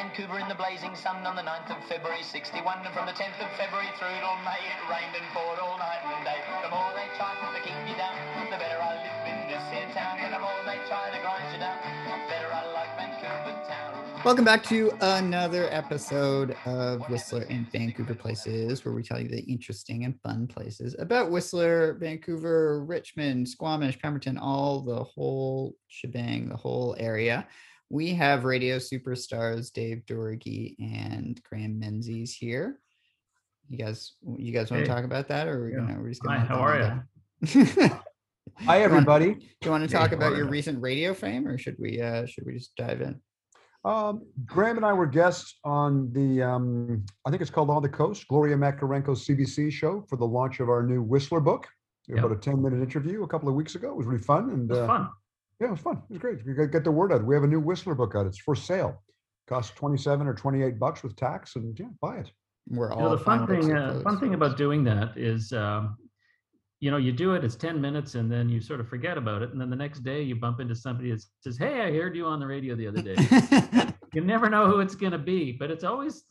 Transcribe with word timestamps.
Vancouver 0.00 0.38
in 0.38 0.48
the 0.48 0.54
blazing 0.54 0.96
sun 0.96 1.26
on 1.26 1.36
the 1.36 1.42
9th 1.42 1.76
of 1.76 1.84
February 1.84 2.22
61. 2.22 2.64
And 2.86 2.94
from 2.96 3.04
the 3.04 3.12
10th 3.12 3.36
of 3.36 3.52
February 3.60 3.92
through 4.00 4.08
till 4.16 4.40
May, 4.48 4.56
it 4.56 4.80
rained 4.88 5.12
and 5.12 5.28
poured 5.36 5.60
all 5.60 5.76
night 5.76 6.00
and 6.00 6.24
day. 6.24 6.40
The 6.64 6.70
more 6.72 6.88
they 6.96 7.04
to 7.20 7.60
keep 7.60 7.76
down, 8.00 8.16
the 8.50 8.56
better 8.56 8.80
I 8.80 8.96
live 8.96 9.28
in 9.28 9.52
this 9.52 9.60
here 9.68 9.84
town. 9.92 10.16
And 10.20 10.32
the 10.32 10.40
more 10.40 10.56
they 10.64 10.80
try 10.88 11.12
to 11.12 11.20
grind 11.20 11.52
you 11.52 11.60
down, 11.60 11.76
the 12.08 12.16
better 12.32 12.48
I 12.48 12.72
like 12.72 12.96
Vancouver 12.96 13.60
town. 13.68 14.24
Welcome 14.24 14.46
back 14.46 14.64
to 14.64 14.90
another 15.02 15.68
episode 15.70 16.56
of 16.64 17.06
Whistler 17.10 17.44
and 17.50 17.70
Vancouver 17.70 18.14
Places, 18.14 18.86
where 18.86 18.94
we 18.94 19.02
tell 19.02 19.20
you 19.20 19.28
the 19.28 19.42
interesting 19.42 20.06
and 20.06 20.18
fun 20.22 20.46
places 20.46 20.96
about 20.98 21.30
Whistler, 21.30 21.98
Vancouver, 22.00 22.86
Richmond, 22.86 23.46
Squamish, 23.46 23.98
Pemberton, 23.98 24.38
all 24.38 24.80
the 24.80 25.04
whole 25.04 25.76
shebang, 25.88 26.48
the 26.48 26.56
whole 26.56 26.96
area. 26.98 27.46
We 27.90 28.14
have 28.14 28.44
radio 28.44 28.76
superstars 28.76 29.72
Dave 29.72 30.02
Doroghy 30.06 30.76
and 30.78 31.40
Graeme 31.42 31.78
Menzies 31.78 32.32
here. 32.34 32.78
You 33.68 33.78
guys, 33.78 34.12
you 34.36 34.52
guys 34.52 34.70
want 34.70 34.82
Hey. 34.82 34.86
to 34.88 34.94
talk 34.94 35.04
about 35.04 35.26
that, 35.28 35.48
or 35.48 35.60
are 35.60 35.64
we 35.64 35.72
Yeah. 35.72 35.78
gonna? 35.78 36.00
We're 36.00 36.08
just 36.10 36.24
Hi, 36.24 36.36
gonna. 36.36 36.48
how 36.48 36.60
are 36.60 37.04
you? 37.42 37.90
Hi, 38.66 38.82
everybody. 38.82 39.34
Do 39.34 39.40
you 39.64 39.70
want 39.72 39.82
to 39.88 39.92
talk 39.92 40.10
how 40.10 40.16
about 40.16 40.36
your 40.36 40.46
recent 40.48 40.80
radio 40.80 41.14
fame, 41.14 41.48
or 41.48 41.58
should 41.58 41.76
we? 41.80 42.00
uh 42.00 42.26
Should 42.26 42.46
we 42.46 42.54
just 42.54 42.76
dive 42.76 43.00
in? 43.00 43.20
Um, 43.84 44.26
Graeme 44.44 44.76
and 44.76 44.84
I 44.86 44.92
were 44.92 45.06
guests 45.06 45.58
on 45.64 46.12
the, 46.12 46.42
um, 46.42 47.04
I 47.26 47.30
think 47.30 47.40
it's 47.40 47.50
called 47.50 47.70
On 47.70 47.82
the 47.82 47.88
Coast, 47.88 48.28
Gloria 48.28 48.54
Macarenko's 48.56 49.26
CBC 49.26 49.70
show 49.72 50.02
for 50.08 50.16
the 50.16 50.26
launch 50.26 50.60
of 50.60 50.68
our 50.68 50.82
new 50.84 51.02
Whistler 51.02 51.40
book. 51.40 51.66
We 52.06 52.14
Yep. 52.16 52.24
About 52.24 52.36
a 52.36 52.40
10 52.40 52.60
minute 52.62 52.82
interview 52.82 53.22
a 53.22 53.28
couple 53.28 53.48
of 53.48 53.54
weeks 53.54 53.74
ago. 53.76 53.90
It 53.90 53.96
was 53.96 54.06
really 54.06 54.22
fun. 54.22 54.50
And 54.50 54.70
It 54.70 54.74
was 54.74 54.78
uh, 54.80 54.86
fun. 54.86 55.08
Yeah, 55.60 55.68
it 55.68 55.70
was 55.72 55.80
fun. 55.80 56.02
It 56.08 56.14
was 56.14 56.18
great. 56.18 56.46
We 56.46 56.54
got 56.54 56.72
get 56.72 56.84
the 56.84 56.90
word 56.90 57.12
out. 57.12 57.24
We 57.24 57.34
have 57.34 57.44
a 57.44 57.48
new 57.48 57.60
Whistler 57.60 57.94
book 57.94 58.14
out. 58.16 58.26
It's 58.26 58.38
for 58.38 58.54
sale. 58.54 59.02
Costs 59.46 59.74
27 59.76 60.26
or 60.26 60.34
28 60.34 60.78
bucks 60.78 61.02
with 61.02 61.16
tax. 61.16 61.56
And 61.56 61.78
yeah, 61.78 61.86
buy 62.00 62.18
it. 62.18 62.30
We're 62.68 62.88
You 62.88 62.94
all 62.94 63.00
know, 63.00 63.16
the 63.16 63.24
fun 63.24 63.46
thing, 63.46 63.76
uh, 63.76 64.00
fun 64.02 64.18
thing 64.18 64.34
about 64.34 64.56
doing 64.56 64.84
that 64.84 65.16
is, 65.16 65.52
um, 65.52 65.96
you 66.78 66.90
know, 66.90 66.96
you 66.96 67.12
do 67.12 67.34
it, 67.34 67.44
it's 67.44 67.56
10 67.56 67.78
minutes 67.78 68.14
and 68.14 68.32
then 68.32 68.48
you 68.48 68.60
sort 68.60 68.80
of 68.80 68.88
forget 68.88 69.18
about 69.18 69.42
it. 69.42 69.50
And 69.50 69.60
then 69.60 69.68
the 69.68 69.76
next 69.76 70.00
day 70.00 70.22
you 70.22 70.34
bump 70.34 70.60
into 70.60 70.74
somebody 70.74 71.10
that 71.10 71.22
says, 71.40 71.58
Hey, 71.58 71.82
I 71.82 71.92
heard 71.92 72.16
you 72.16 72.24
on 72.26 72.40
the 72.40 72.46
radio 72.46 72.74
the 72.74 72.86
other 72.86 73.02
day. 73.02 73.92
you 74.14 74.22
never 74.22 74.48
know 74.48 74.66
who 74.66 74.80
it's 74.80 74.94
going 74.94 75.12
to 75.12 75.18
be, 75.18 75.52
but 75.52 75.70
it's 75.70 75.84
always, 75.84 76.24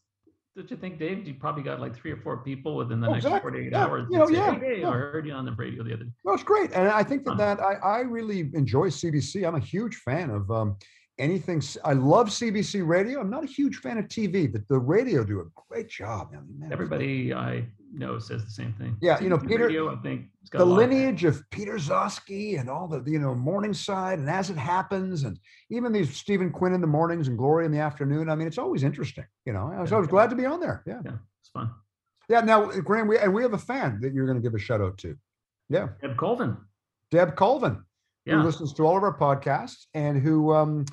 don't 0.55 0.69
you 0.69 0.77
think, 0.77 0.99
Dave? 0.99 1.27
You 1.27 1.35
probably 1.35 1.63
got 1.63 1.79
like 1.79 1.95
three 1.95 2.11
or 2.11 2.17
four 2.17 2.37
people 2.37 2.75
within 2.75 2.99
the 2.99 3.07
Oh, 3.07 3.11
next 3.13 3.25
exactly. 3.25 3.51
48 3.51 3.71
Yeah, 3.71 3.85
hours. 3.85 4.07
you 4.11 4.17
know, 4.17 4.27
say, 4.27 4.33
yeah, 4.33 4.59
Hey, 4.59 4.81
yeah. 4.81 4.89
I 4.89 4.93
heard 4.93 5.25
you 5.25 5.33
on 5.33 5.45
the 5.45 5.51
radio 5.53 5.83
the 5.83 5.93
other 5.93 6.03
day. 6.03 6.11
No, 6.25 6.33
it's 6.33 6.43
great. 6.43 6.71
And 6.73 6.87
I 6.89 7.03
think 7.03 7.23
that, 7.25 7.37
that 7.37 7.59
I, 7.61 7.75
I 7.75 7.99
really 8.01 8.49
enjoy 8.53 8.89
CBC. 8.89 9.47
I'm 9.47 9.55
a 9.55 9.59
huge 9.59 9.95
fan 9.97 10.29
of 10.29 10.49
um, 10.51 10.75
anything. 11.17 11.61
I 11.85 11.93
love 11.93 12.27
CBC 12.29 12.85
radio. 12.85 13.21
I'm 13.21 13.29
not 13.29 13.43
a 13.43 13.47
huge 13.47 13.77
fan 13.77 13.97
of 13.97 14.05
TV, 14.07 14.51
but 14.51 14.67
the 14.67 14.79
radio 14.79 15.23
do 15.23 15.39
a 15.41 15.45
great 15.69 15.89
job. 15.89 16.29
I 16.31 16.37
mean, 16.41 16.59
man, 16.59 16.73
Everybody 16.73 17.33
I 17.33 17.65
know 17.93 18.19
says 18.19 18.43
the 18.45 18.51
same 18.51 18.73
thing. 18.73 18.97
Yeah, 19.01 19.19
you 19.21 19.29
know, 19.29 19.37
Peter- 19.37 19.65
Radio, 19.67 19.91
I 19.91 19.95
think, 20.01 20.27
got 20.51 20.59
the 20.59 20.65
lineage 20.65 21.23
of 21.23 21.43
Peter 21.49 21.75
Gzowski 21.75 22.59
and 22.59 22.69
all 22.69 22.87
the, 22.87 23.01
you 23.09 23.19
know, 23.19 23.33
Morningside 23.33 24.19
and 24.19 24.29
As 24.29 24.49
It 24.49 24.57
Happens 24.57 25.23
and 25.23 25.39
even 25.69 25.91
these 25.91 26.15
Stephen 26.15 26.51
Quinn 26.51 26.73
in 26.73 26.81
the 26.81 26.87
mornings 26.87 27.27
and 27.27 27.37
Glory 27.37 27.65
in 27.65 27.71
the 27.71 27.79
afternoon. 27.79 28.29
I 28.29 28.35
mean, 28.35 28.47
it's 28.47 28.57
always 28.57 28.83
interesting. 28.83 29.25
You 29.45 29.53
know, 29.53 29.71
I 29.73 29.81
was, 29.81 29.91
Yeah. 29.91 29.97
I 29.97 29.99
was 29.99 30.09
glad 30.09 30.29
to 30.29 30.35
be 30.35 30.45
on 30.45 30.59
there. 30.59 30.83
Yeah. 30.85 31.01
Yeah, 31.03 31.17
it's 31.41 31.49
fun. 31.49 31.71
Yeah. 32.29 32.41
Now, 32.41 32.65
Graeme, 32.65 33.07
we, 33.07 33.17
and 33.17 33.33
we 33.33 33.41
have 33.41 33.53
a 33.53 33.57
fan 33.57 33.99
that 34.01 34.13
you're 34.13 34.25
going 34.27 34.37
to 34.37 34.43
give 34.43 34.53
a 34.55 34.59
shout 34.59 34.81
out 34.81 34.97
to. 34.99 35.15
Yeah. 35.69 35.89
Deb 36.01 36.17
Colvin. 36.17 36.57
Deb 37.11 37.35
Colvin, 37.35 37.83
who 38.25 38.43
listens 38.43 38.73
to 38.73 38.85
all 38.85 38.97
of 38.97 39.03
our 39.03 39.17
podcasts 39.17 39.85
and 39.95 40.21
who 40.21 40.53
um, 40.53 40.85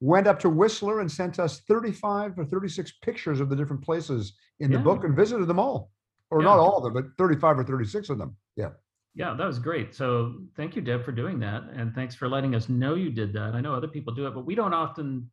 went 0.00 0.26
up 0.26 0.38
to 0.40 0.50
Whistler 0.50 1.00
and 1.00 1.10
sent 1.10 1.38
us 1.38 1.60
35 1.60 2.38
or 2.38 2.44
36 2.44 2.92
pictures 3.02 3.40
of 3.40 3.48
the 3.48 3.56
different 3.56 3.82
places 3.82 4.34
in 4.60 4.70
the 4.70 4.78
book 4.78 5.04
and 5.04 5.16
visited 5.16 5.46
them 5.46 5.58
all. 5.58 5.90
Or 6.32 6.40
Yeah. 6.40 6.46
not 6.48 6.58
all 6.58 6.78
of 6.78 6.82
them, 6.84 6.94
but 6.94 7.16
35 7.18 7.58
or 7.58 7.64
36 7.64 8.08
of 8.08 8.18
them. 8.18 8.36
Yeah. 8.56 8.70
Yeah, 9.14 9.34
that 9.34 9.46
was 9.46 9.58
great. 9.58 9.94
So 9.94 10.36
thank 10.56 10.74
you, 10.74 10.80
Deb, 10.80 11.04
for 11.04 11.12
doing 11.12 11.38
that. 11.40 11.64
And 11.74 11.94
thanks 11.94 12.14
for 12.14 12.28
letting 12.28 12.54
us 12.54 12.70
know 12.70 12.94
you 12.94 13.10
did 13.10 13.34
that. 13.34 13.54
I 13.54 13.60
know 13.60 13.74
other 13.74 13.86
people 13.88 14.14
do 14.14 14.26
it, 14.26 14.34
but 14.34 14.46
we 14.46 14.54
don't 14.54 14.72
often 14.72 15.30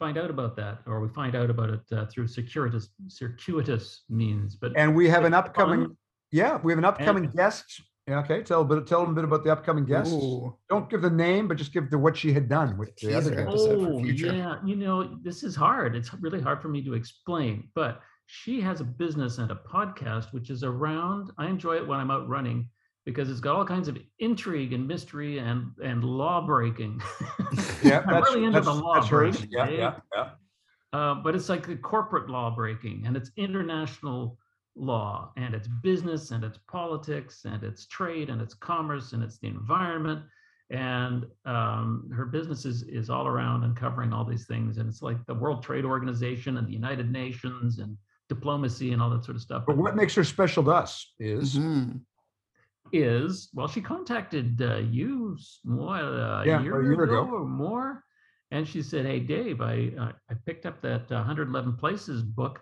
find 0.00 0.18
out 0.18 0.30
about 0.30 0.56
that, 0.56 0.80
or 0.86 1.00
we 1.00 1.08
find 1.08 1.36
out 1.36 1.48
about 1.48 1.70
it 1.70 1.80
uh, 1.92 2.06
through 2.06 2.26
circuitous, 2.26 2.88
circuitous 3.06 4.02
means. 4.10 4.56
But 4.56 4.72
And 4.76 4.96
we 4.96 5.08
have 5.08 5.24
an 5.24 5.34
upcoming, 5.34 5.82
fun. 5.86 5.96
yeah, 6.32 6.58
we 6.64 6.72
have 6.72 6.78
an 6.78 6.84
upcoming 6.84 7.30
guest. 7.30 7.80
Yeah, 8.08 8.18
okay, 8.18 8.42
tell 8.42 8.62
a 8.62 8.64
bit, 8.64 8.84
tell 8.88 9.02
them 9.02 9.12
a 9.12 9.14
bit 9.14 9.22
about 9.22 9.44
the 9.44 9.52
upcoming 9.52 9.84
guest. 9.84 10.12
Ooh. 10.12 10.56
Don't 10.68 10.90
give 10.90 11.02
the 11.02 11.10
name, 11.10 11.46
but 11.46 11.56
just 11.56 11.72
give 11.72 11.88
the 11.88 11.98
what 11.98 12.16
she 12.16 12.32
had 12.32 12.48
done 12.48 12.76
with 12.76 12.96
the 12.96 13.14
other 13.14 13.30
Teaser. 13.30 13.44
guest. 13.44 13.48
episode 13.48 13.84
for 13.86 13.92
oh, 13.92 14.02
future. 14.02 14.34
yeah, 14.34 14.56
you 14.66 14.74
know, 14.74 15.18
this 15.22 15.44
is 15.44 15.54
hard. 15.54 15.94
It's 15.94 16.12
really 16.14 16.40
hard 16.40 16.60
for 16.60 16.66
me 16.68 16.82
to 16.82 16.94
explain, 16.94 17.68
but 17.76 18.00
she 18.34 18.62
has 18.62 18.80
a 18.80 18.84
business 18.84 19.36
and 19.36 19.50
a 19.50 19.54
podcast 19.54 20.32
which 20.32 20.48
is 20.48 20.64
around. 20.64 21.30
I 21.36 21.48
enjoy 21.48 21.76
it 21.76 21.86
when 21.86 22.00
I'm 22.00 22.10
out 22.10 22.26
running 22.26 22.66
because 23.04 23.28
it's 23.28 23.40
got 23.40 23.56
all 23.56 23.64
kinds 23.66 23.88
of 23.88 23.98
intrigue 24.20 24.72
and 24.72 24.88
mystery 24.88 25.38
and 25.38 25.66
and 25.84 26.02
law 26.02 26.40
breaking. 26.44 27.00
Yeah, 27.82 28.02
I'm 28.08 28.22
really 28.22 28.44
into 28.44 28.62
the 28.62 28.72
law 28.72 29.06
breaking, 29.06 29.48
Yeah, 29.50 29.66
Dave. 29.66 29.78
yeah, 29.78 29.94
yeah. 30.14 30.30
Uh, 30.94 31.14
but 31.16 31.34
it's 31.34 31.50
like 31.50 31.66
the 31.66 31.76
corporate 31.76 32.30
law 32.30 32.54
breaking 32.54 33.04
and 33.06 33.18
it's 33.18 33.30
international 33.36 34.38
law 34.76 35.32
and 35.36 35.54
it's 35.54 35.68
business 35.82 36.30
and 36.30 36.42
it's 36.42 36.58
politics 36.68 37.44
and 37.44 37.62
it's 37.62 37.86
trade 37.86 38.30
and 38.30 38.40
it's 38.40 38.54
commerce 38.54 39.12
and 39.12 39.22
it's 39.22 39.36
the 39.38 39.48
environment 39.48 40.22
and 40.70 41.26
um, 41.44 42.08
her 42.14 42.24
business 42.24 42.64
is, 42.64 42.84
is 42.84 43.10
all 43.10 43.26
around 43.26 43.64
uncovering 43.64 44.12
all 44.14 44.24
these 44.24 44.46
things 44.46 44.78
and 44.78 44.88
it's 44.88 45.02
like 45.02 45.18
the 45.26 45.34
world 45.34 45.62
trade 45.62 45.84
organization 45.84 46.56
and 46.56 46.66
the 46.66 46.72
united 46.72 47.10
nations 47.12 47.78
and 47.78 47.94
diplomacy 48.36 48.92
and 48.92 49.02
all 49.02 49.10
that 49.10 49.24
sort 49.24 49.36
of 49.36 49.42
stuff 49.42 49.64
But 49.66 49.76
what 49.76 49.94
makes 49.96 50.14
her 50.14 50.24
special 50.24 50.62
to 50.64 50.70
us 50.82 50.92
is, 51.18 51.56
Mhm. 51.58 52.00
is 52.92 53.48
well 53.54 53.68
she 53.68 53.80
contacted 53.80 54.60
uh, 54.60 54.76
you 54.98 55.36
s- 55.38 55.60
what, 55.64 56.02
uh, 56.04 56.42
Yeah, 56.44 56.58
a 56.60 56.62
year, 56.62 56.80
a 56.80 56.84
year 56.84 57.02
ago, 57.04 57.22
ago. 57.22 57.30
or 57.36 57.44
more 57.46 58.04
and 58.50 58.66
she 58.68 58.82
said 58.82 59.06
hey 59.06 59.20
dave 59.20 59.60
i 59.60 59.92
uh, 59.98 60.12
i 60.30 60.34
picked 60.46 60.66
up 60.66 60.76
that 60.82 61.04
uh, 61.12 61.16
111 61.16 61.74
places 61.74 62.22
book 62.22 62.60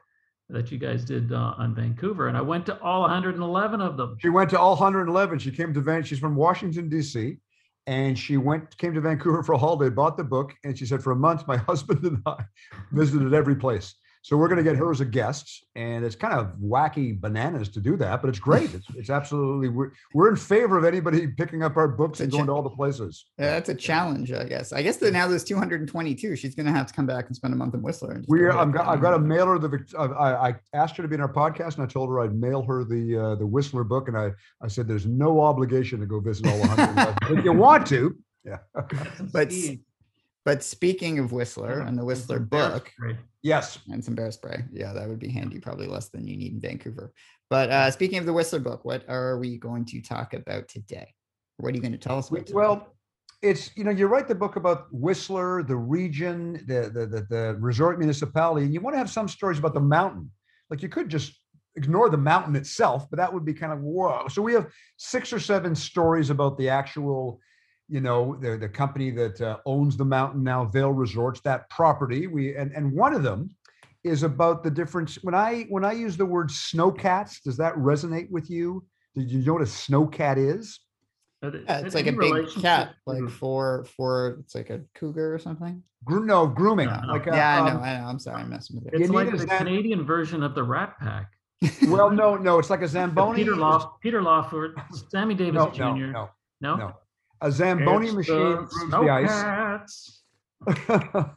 that 0.49 0.71
you 0.73 0.79
guys 0.79 1.05
did 1.05 1.33
uh, 1.33 1.55
on 1.63 1.75
vancouver 1.75 2.29
and 2.29 2.37
i 2.37 2.41
went 2.53 2.65
to 2.67 2.75
all 2.81 3.01
111 3.03 3.81
of 3.81 3.97
them 3.97 4.17
she 4.21 4.29
went 4.29 4.51
to 4.51 4.59
all 4.59 4.77
111. 4.77 5.39
She 5.39 5.51
came 5.51 5.73
to 5.75 5.81
Van, 5.81 6.03
she's 6.03 6.19
from 6.19 6.35
Washington, 6.37 6.89
D.C. 6.89 7.39
And 7.87 8.17
she 8.25 8.37
went, 8.37 8.77
came 8.77 8.93
to 8.95 9.01
Vancouver 9.01 9.43
for 9.43 9.55
a 9.55 9.59
holiday, 9.59 9.89
bought 9.93 10.17
the 10.19 10.23
book, 10.37 10.49
and 10.65 10.77
she 10.79 10.85
said, 10.87 11.03
for 11.03 11.13
a 11.13 11.17
month, 11.17 11.41
my 11.49 11.57
husband 11.71 12.05
and 12.05 12.19
I 12.27 12.37
visited 12.93 13.33
every 13.33 13.57
place. 13.57 13.95
So 14.23 14.37
we're 14.37 14.49
going 14.49 14.59
to 14.59 14.63
get 14.63 14.77
her 14.77 14.91
as 14.91 15.01
a 15.01 15.07
guest, 15.07 15.65
and 15.75 16.05
it's 16.05 16.15
kind 16.15 16.35
of 16.35 16.53
wacky 16.63 17.19
bananas 17.19 17.71
to 17.71 17.81
do 17.81 17.97
that, 17.97 18.21
but 18.21 18.29
it's 18.29 18.39
great. 18.39 18.75
It's, 18.75 18.87
it's 18.95 19.09
absolutely 19.11 19.69
we're, 19.71 19.93
we're 20.13 20.29
in 20.29 20.37
favor 20.37 20.77
of 20.77 20.85
anybody 20.85 21.27
picking 21.27 21.63
up 21.63 21.79
our 21.79 21.89
books 21.89 22.21
It's 22.21 22.21
a 22.21 22.25
and 22.25 22.33
going 22.33 22.47
to 22.47 22.53
all 22.53 22.63
the 22.63 22.69
places. 22.71 23.25
Yeah, 23.39 23.53
that's 23.53 23.71
a 23.71 23.75
challenge, 23.75 24.31
I 24.31 24.45
guess. 24.45 24.73
I 24.75 24.83
guess 24.83 24.99
that 24.99 25.13
now 25.15 25.27
there's 25.27 25.45
222. 25.45 26.37
She's 26.37 26.55
gonna 26.55 26.71
have 26.71 26.87
to 26.87 26.93
come 26.93 27.07
back 27.07 27.29
and 27.29 27.35
spend 27.37 27.55
a 27.55 27.57
month 27.57 27.73
in 27.75 27.81
Whistler. 27.81 28.13
And 28.13 28.25
We 28.29 28.43
are, 28.43 28.53
I'm, 28.53 28.69
up 28.71 28.75
go- 28.75 28.81
all 28.83 28.91
I've 28.91 29.01
got 29.01 29.13
to 29.13 29.19
the- 29.19 29.25
mail 29.27 29.47
her 29.47 29.59
the. 29.59 29.85
I, 29.99 30.05
I 30.05 30.49
I 30.51 30.55
asked 30.75 30.97
her 30.99 31.03
to 31.03 31.09
be 31.09 31.15
in 31.15 31.21
our 31.23 31.33
podcast, 31.33 31.75
and 31.77 31.83
I 31.83 31.87
told 31.87 32.11
her 32.11 32.21
I'd 32.21 32.35
mail 32.35 32.63
her 32.63 32.85
the 32.85 33.17
uh, 33.17 33.35
the 33.37 33.47
Whistler 33.47 33.85
book, 33.85 34.09
and 34.09 34.17
I 34.19 34.33
I 34.63 34.69
said 34.69 34.87
there's 34.87 35.07
no 35.07 35.41
obligation 35.41 35.99
to 36.01 36.07
go 36.07 36.21
visit 36.21 36.47
all 36.47 36.59
100. 36.61 37.17
if 37.39 37.45
you 37.45 37.53
want 37.53 37.87
to, 37.87 38.17
yeah. 38.45 38.59
But 39.33 39.53
But 40.45 40.63
speaking 40.63 41.19
of 41.19 41.33
Whistler 41.33 41.81
and 41.81 41.99
the 41.99 42.05
Whistler 42.05 42.39
book 42.39 42.91
spray. 42.95 43.17
Yes. 43.43 43.79
and 43.91 44.05
some 44.05 44.15
bear 44.15 44.31
spray, 44.31 44.65
yeah, 44.73 44.93
that 44.93 45.09
would 45.09 45.19
be 45.19 45.31
handy. 45.31 45.59
Probably 45.59 45.87
less 45.87 46.09
than 46.09 46.27
you 46.27 46.37
need 46.37 46.53
in 46.53 46.61
Vancouver. 46.61 47.13
But 47.49 47.71
uh, 47.71 47.91
speaking 47.91 48.19
of 48.19 48.27
the 48.27 48.33
Whistler 48.33 48.61
book, 48.61 48.85
what 48.85 49.09
are 49.09 49.39
we 49.39 49.59
going 49.59 49.85
to 49.87 50.01
talk 50.01 50.35
about 50.35 50.69
today? 50.69 51.15
What 51.57 51.73
are 51.73 51.77
you 51.77 51.83
going 51.83 51.93
to 51.93 51.99
tell 51.99 52.19
us 52.19 52.31
about? 52.31 52.47
today? 52.47 52.55
Well, 52.55 52.95
it's 53.43 53.71
you 53.77 53.85
know 53.85 53.91
you 53.91 54.07
write 54.07 54.29
the 54.29 54.35
book 54.35 54.57
about 54.57 54.87
Whistler, 54.93 55.63
the 55.63 55.77
region, 55.77 56.65
the 56.67 56.91
the 56.93 57.07
the, 57.07 57.27
the 57.29 57.57
resort 57.59 57.99
municipality, 57.99 58.65
and 58.65 58.75
you 58.75 58.81
want 58.81 58.95
to 58.95 58.99
have 58.99 59.11
some 59.11 59.29
stories 59.29 59.59
about 59.59 59.75
the 59.75 59.81
mountain. 59.81 60.31
Like 60.69 60.83
you 60.83 60.89
could 60.89 61.09
just 61.09 61.41
ignore 61.77 62.11
the 62.11 62.17
mountain 62.17 62.57
itself, 62.57 63.09
but 63.11 63.17
that 63.17 63.33
would 63.33 63.45
be 63.45 63.55
kind 63.55 63.73
of 63.73 63.81
whoa. 63.81 64.27
So 64.29 64.43
we 64.43 64.53
have 64.55 64.71
six 64.97 65.33
or 65.33 65.41
seven 65.41 65.75
stories 65.75 66.31
about 66.31 66.59
the 66.59 66.69
actual, 66.69 67.41
you 67.91 68.01
know, 68.01 68.37
the 68.41 68.57
the 68.57 68.69
company 68.69 69.11
that 69.11 69.41
uh, 69.41 69.59
owns 69.67 69.97
the 69.97 70.05
mountain 70.05 70.43
now, 70.45 70.65
Vail 70.67 70.93
Resorts, 70.93 71.41
that 71.43 71.69
property. 71.71 72.27
We 72.27 72.57
and 72.57 72.73
and 72.73 72.93
one 72.93 73.13
of 73.15 73.23
them 73.23 73.51
is 74.05 74.23
about 74.23 74.63
the 74.63 74.71
difference. 74.71 75.19
When 75.23 75.35
I 75.35 75.67
when 75.69 75.85
I 75.85 75.93
use 75.93 76.17
the 76.17 76.27
word 76.27 76.49
snowcats, 76.49 77.43
does 77.43 77.57
that 77.59 77.75
resonate 77.75 78.31
with 78.31 78.49
you? 78.51 78.85
Did 79.15 79.31
you 79.31 79.43
know 79.45 79.55
what 79.55 79.63
a 79.63 79.67
snowcat 79.67 80.37
is? 80.39 80.81
Yeah, 81.43 81.79
it's 81.79 81.95
like 81.95 82.07
a 82.07 82.13
big 82.13 82.49
cat, 82.61 82.95
like 83.07 83.29
for 83.31 83.85
for 83.97 84.39
it's 84.41 84.55
like 84.55 84.69
a 84.71 84.83
cougar 84.95 85.35
or 85.35 85.39
something. 85.39 85.83
Gro- 86.05 86.23
no, 86.23 86.47
grooming. 86.47 86.89
Yeah. 86.89 87.03
Like 87.07 87.27
a, 87.27 87.31
yeah, 87.31 87.63
I 87.63 87.71
know, 87.71 87.77
um, 87.77 87.83
I 87.83 87.99
know. 87.99 88.05
I'm 88.07 88.19
sorry, 88.19 88.43
I'm 88.43 88.51
messing 88.51 88.77
with 88.77 88.85
You 88.93 88.99
it. 88.99 89.01
it's 89.03 89.11
need 89.11 89.17
like 89.17 89.29
a 89.29 89.37
the 89.37 89.47
Zan- 89.47 89.59
Canadian 89.59 90.05
version 90.05 90.43
of 90.43 90.55
the 90.55 90.63
Rat 90.63 90.99
Pack. 91.01 91.33
well, 91.89 92.11
no, 92.11 92.37
no, 92.37 92.59
it's 92.59 92.69
like 92.71 92.83
a 92.83 92.89
Zamboni. 92.89 93.37
Peter 93.37 93.53
is- 93.53 93.59
Law, 93.59 93.97
Peter 94.03 94.23
Lawford, 94.23 94.81
Sammy 95.11 95.35
Davis 95.43 95.55
No, 95.55 95.71
Jr. 95.71 95.83
no, 95.83 96.29
no, 96.61 96.77
No? 96.77 96.93
No. 97.43 97.49
A 97.49 97.53
Zamboni 97.53 98.07
It's 98.07 98.15
machine 98.15 98.37
the 98.37 98.55
grooves 98.57 98.91
the 98.91 99.11
ice. 99.11 100.23
Snowcats. 100.67 101.35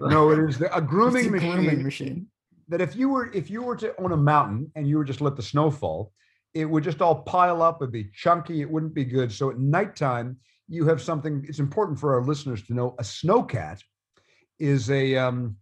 No, 0.00 0.30
it 0.30 0.38
is 0.40 0.58
the, 0.58 0.74
a 0.74 0.78
It's 0.78 0.86
grooming 0.86 1.28
a 1.28 1.30
machine. 1.30 1.52
grooming 1.52 1.82
machine. 1.82 2.26
that 2.68 2.80
if 2.80 2.96
you 2.96 3.08
were 3.08 3.32
if 3.32 3.48
you 3.50 3.62
were 3.62 3.76
to 3.76 3.94
own 4.00 4.12
a 4.12 4.16
mountain 4.16 4.70
and 4.74 4.88
you 4.88 4.98
were 4.98 5.04
just 5.04 5.20
let 5.20 5.36
the 5.36 5.42
snow 5.42 5.70
fall, 5.70 6.12
it 6.52 6.64
would 6.64 6.82
just 6.84 7.00
all 7.00 7.22
pile 7.22 7.62
up. 7.62 7.78
It'd 7.80 7.92
be 7.92 8.10
chunky. 8.12 8.60
It 8.60 8.70
wouldn't 8.70 8.94
be 8.94 9.04
good. 9.04 9.30
So 9.32 9.50
at 9.50 9.58
nighttime, 9.58 10.36
you 10.68 10.84
have 10.86 11.00
something. 11.00 11.44
It's 11.48 11.60
important 11.60 11.98
for 12.00 12.14
our 12.14 12.22
listeners 12.24 12.62
to 12.66 12.74
know. 12.74 12.96
A 12.98 13.02
snowcat 13.02 13.80
is 14.58 14.90
a 14.90 15.16
um, 15.16 15.56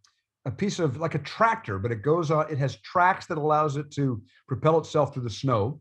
a 0.46 0.50
piece 0.50 0.78
of 0.78 0.96
like 0.96 1.14
a 1.14 1.18
tractor, 1.20 1.78
but 1.78 1.92
it 1.92 2.02
goes 2.02 2.30
on. 2.30 2.50
It 2.50 2.58
has 2.58 2.76
tracks 2.76 3.26
that 3.26 3.36
allows 3.38 3.76
it 3.76 3.90
to 3.92 4.22
propel 4.48 4.78
itself 4.78 5.12
through 5.12 5.24
the 5.24 5.30
snow. 5.30 5.80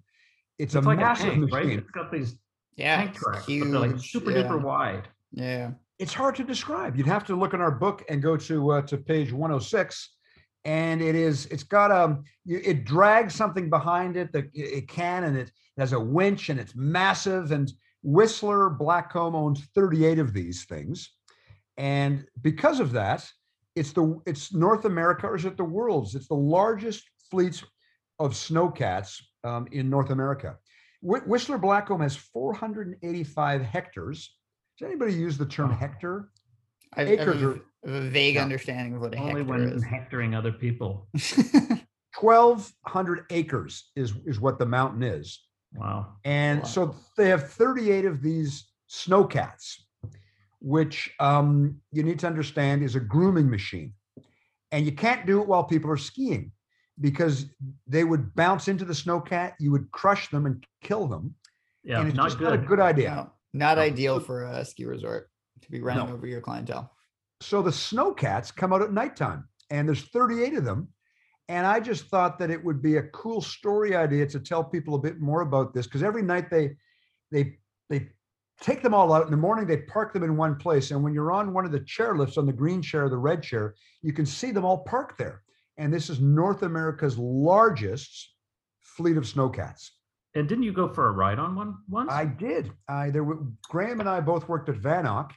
It's, 0.58 0.76
It's 0.76 0.86
a 0.86 0.88
like 0.88 0.98
a 0.98 1.02
massive 1.02 1.34
tank, 1.34 1.52
right? 1.54 1.66
machine. 1.66 1.80
It's 1.80 1.92
got 1.92 2.12
these 2.12 2.36
Yeah, 2.76 2.98
tank 2.98 3.12
it's 3.12 3.20
tracks, 3.20 3.46
but 3.46 3.54
they're 3.54 3.80
like 3.80 3.92
huge, 3.92 4.12
super 4.12 4.32
yeah. 4.32 4.44
duper 4.44 4.62
wide. 4.62 5.08
Yeah. 5.32 5.72
it's 6.00 6.14
hard 6.14 6.36
to 6.36 6.44
describe. 6.44 6.96
You'd 6.98 7.08
have 7.08 7.26
to 7.28 7.36
look 7.36 7.54
in 7.54 7.62
our 7.62 7.72
book 7.72 8.04
and 8.10 8.22
go 8.22 8.36
to 8.38 8.72
uh, 8.72 8.82
to 8.84 8.98
page 8.98 9.32
106, 9.32 10.10
and 10.66 11.02
it 11.02 11.16
is 11.16 11.46
it's 11.48 11.64
got 11.64 11.92
um 11.92 12.24
you- 12.46 12.62
it 12.64 12.86
drags 12.86 13.34
something 13.36 13.70
behind 13.70 14.18
it 14.18 14.32
that 14.34 14.46
it 14.54 14.60
it 14.80 14.88
can, 14.88 15.24
and 15.24 15.38
it 15.38 15.52
has 15.78 15.94
a 15.94 16.00
winch, 16.00 16.50
and 16.50 16.60
it's 16.60 16.76
massive. 16.76 17.52
And 17.52 17.72
Whistler 18.04 18.70
Blackcomb 18.80 19.36
owns 19.36 19.64
38 19.76 20.20
of 20.20 20.34
these 20.34 20.66
things, 20.66 21.12
and 21.78 22.26
because 22.42 22.80
of 22.80 22.92
that, 22.94 23.28
it's 23.76 23.94
the 23.94 24.20
it's 24.26 24.54
North 24.54 24.86
America 24.86 25.28
or 25.28 25.36
is 25.36 25.46
it 25.46 25.56
the 25.56 25.64
world's? 25.64 26.14
It's 26.16 26.28
the 26.28 26.34
largest 26.36 27.04
fleet 27.30 27.64
of 28.20 28.34
snowcats 28.34 29.22
um, 29.44 29.68
in 29.72 29.90
North 29.90 30.10
America. 30.10 30.58
Whi- 31.02 31.20
Whistler 31.26 31.58
Blackcomb 31.58 32.02
has 32.02 32.16
485 32.16 33.62
hectares. 33.62 34.36
Does 34.78 34.88
anybody 34.88 35.14
use 35.14 35.38
the 35.38 35.46
term 35.46 35.72
Oh. 35.72 35.76
hectare? 35.76 36.30
I, 36.96 37.02
I 37.02 37.06
Acres 37.06 37.42
have 37.42 37.44
are- 37.44 37.62
a, 37.86 37.92
a 37.92 38.02
vague 38.02 38.36
Yeah. 38.36 38.44
understanding 38.44 38.96
of 38.96 39.02
what 39.02 39.14
a 39.16 39.18
Only 39.18 39.42
hectare 39.42 39.46
when 39.46 39.62
is. 39.74 39.84
hectoring 39.84 40.36
other 40.36 40.52
people. 40.52 41.08
1,200 42.20 43.26
acres 43.30 43.90
is, 43.96 44.14
is 44.26 44.40
what 44.40 44.60
the 44.60 44.66
mountain 44.66 45.02
is. 45.04 45.40
Wow. 45.74 46.18
And 46.26 46.60
Wow. 46.62 46.66
so 46.68 46.96
they 47.18 47.30
have 47.30 47.50
38 47.52 48.06
of 48.06 48.22
these 48.22 48.66
snowcats, 48.90 49.76
which 50.60 51.12
um, 51.20 51.78
you 51.92 52.04
need 52.04 52.20
to 52.20 52.28
understand 52.28 52.84
is 52.84 52.96
a 52.96 53.00
grooming 53.00 53.50
machine. 53.50 53.94
And 54.72 54.86
you 54.86 54.92
can't 54.92 55.26
do 55.26 55.42
it 55.42 55.48
while 55.48 55.64
people 55.64 55.90
are 55.90 55.98
skiing 55.98 56.52
because 57.02 57.48
they 57.88 58.04
would 58.04 58.34
bounce 58.36 58.68
into 58.68 58.86
the 58.86 58.94
snowcat, 58.94 59.54
you 59.60 59.72
would 59.72 59.92
crush 59.92 60.30
them 60.30 60.46
and 60.46 60.66
kill 60.84 61.08
them. 61.08 61.36
Yeah, 61.84 62.00
and 62.00 62.08
it's 62.08 62.16
not 62.16 62.30
just 62.30 62.40
not 62.40 62.54
a 62.54 62.58
good. 62.58 62.68
good 62.68 62.80
idea. 62.80 63.10
No, 63.10 63.32
not 63.68 63.78
No. 63.78 63.84
ideal 63.84 64.20
for 64.20 64.44
a 64.44 64.64
ski 64.64 64.86
resort 64.86 65.30
to 65.62 65.72
be 65.72 65.82
running 65.82 66.08
No. 66.08 66.14
over 66.14 66.28
your 66.28 66.42
clientele. 66.42 66.96
So 67.42 67.62
the 67.62 67.72
snowcats 67.72 68.56
come 68.56 68.72
out 68.72 68.84
at 68.84 68.94
nighttime, 68.94 69.48
and 69.72 69.88
there's 69.88 70.04
38 70.10 70.54
of 70.54 70.64
them. 70.64 70.90
And 71.50 71.66
I 71.66 71.80
just 71.80 72.06
thought 72.06 72.38
that 72.40 72.52
it 72.52 72.64
would 72.64 72.82
be 72.82 72.98
a 72.98 73.04
cool 73.10 73.42
story 73.42 73.96
idea 73.96 74.26
to 74.28 74.40
tell 74.40 74.64
people 74.64 74.96
a 74.96 75.00
bit 75.00 75.20
more 75.20 75.42
about 75.42 75.74
this 75.74 75.86
because 75.88 76.04
every 76.04 76.22
night 76.22 76.50
they 76.50 76.78
they 77.32 77.58
they 77.90 78.10
take 78.62 78.84
them 78.84 78.94
all 78.94 79.12
out 79.12 79.26
in 79.26 79.32
the 79.32 79.38
morning. 79.38 79.66
They 79.66 79.78
park 79.78 80.14
them 80.14 80.24
in 80.24 80.38
one 80.38 80.56
place, 80.56 80.92
and 80.92 81.04
when 81.04 81.14
you're 81.14 81.32
on 81.32 81.52
one 81.52 81.66
of 81.66 81.72
the 81.72 81.80
chairlifts 81.82 82.38
on 82.38 82.46
the 82.46 82.54
green 82.54 82.82
chair, 82.82 83.06
or 83.06 83.10
the 83.10 83.18
red 83.18 83.42
chair, 83.42 83.74
you 84.04 84.14
can 84.14 84.26
see 84.26 84.52
them 84.52 84.64
all 84.64 84.84
parked 84.84 85.18
there. 85.18 85.42
And 85.82 85.92
this 85.92 86.12
is 86.12 86.22
North 86.22 86.62
America's 86.62 87.18
largest 87.18 88.36
fleet 88.82 89.18
of 89.18 89.24
snowcats. 89.24 89.90
And 90.36 90.48
didn't 90.48 90.64
you 90.64 90.72
go 90.72 90.88
for 90.88 91.08
a 91.08 91.12
ride 91.12 91.40
on 91.40 91.56
one 91.56 91.76
once? 91.90 92.12
I 92.12 92.24
did. 92.26 92.72
I 92.88 93.10
there 93.10 93.24
were 93.24 93.40
Graeme 93.68 94.00
and 94.00 94.08
I 94.08 94.22
both 94.22 94.48
worked 94.48 94.70
at 94.70 94.76
Vanoc, 94.76 95.32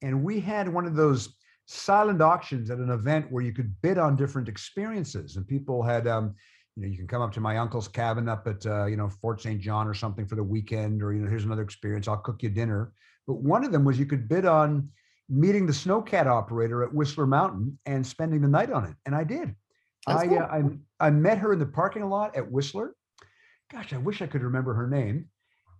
and 0.00 0.24
we 0.24 0.40
had 0.40 0.66
one 0.66 0.86
of 0.86 0.96
those 0.96 1.34
silent 1.66 2.22
auctions 2.22 2.70
at 2.70 2.78
an 2.78 2.88
event 2.88 3.30
where 3.30 3.44
you 3.44 3.52
could 3.52 3.70
bid 3.82 3.98
on 3.98 4.16
different 4.16 4.48
experiences, 4.48 5.36
and 5.36 5.46
people 5.46 5.82
had, 5.82 6.08
um, 6.08 6.34
you 6.74 6.82
know, 6.82 6.88
you 6.88 6.96
can 6.96 7.06
come 7.06 7.20
up 7.20 7.32
to 7.34 7.40
my 7.40 7.58
uncle's 7.58 7.86
cabin 7.86 8.30
up 8.30 8.46
at, 8.46 8.64
uh, 8.64 8.86
you 8.86 8.96
know, 8.96 9.10
Fort 9.10 9.42
St. 9.42 9.60
John 9.60 9.86
or 9.86 9.92
something 9.92 10.26
for 10.26 10.36
the 10.36 10.42
weekend, 10.42 11.02
or 11.02 11.12
you 11.12 11.20
know, 11.20 11.28
here's 11.28 11.44
another 11.44 11.62
experience. 11.62 12.08
I'll 12.08 12.16
cook 12.16 12.42
you 12.42 12.48
dinner. 12.48 12.94
But 13.26 13.42
one 13.42 13.62
of 13.62 13.72
them 13.72 13.84
was 13.84 13.98
you 13.98 14.06
could 14.06 14.26
bid 14.26 14.46
on 14.46 14.88
meeting 15.28 15.66
the 15.66 15.72
snowcat 15.72 16.26
operator 16.26 16.82
at 16.82 16.94
Whistler 16.94 17.26
Mountain 17.26 17.78
and 17.84 18.06
spending 18.06 18.40
the 18.40 18.48
night 18.48 18.72
on 18.72 18.86
it, 18.86 18.96
and 19.04 19.14
I 19.14 19.24
did. 19.24 19.54
That's 20.06 20.22
I, 20.22 20.26
cool. 20.26 20.38
uh, 20.38 20.46
I 21.00 21.06
I 21.06 21.10
met 21.10 21.38
her 21.38 21.52
in 21.52 21.58
the 21.58 21.66
parking 21.66 22.04
lot 22.08 22.36
at 22.36 22.50
Whistler. 22.50 22.94
Gosh, 23.70 23.92
I 23.92 23.98
wish 23.98 24.20
I 24.22 24.26
could 24.26 24.42
remember 24.42 24.74
her 24.74 24.88
name. 24.88 25.28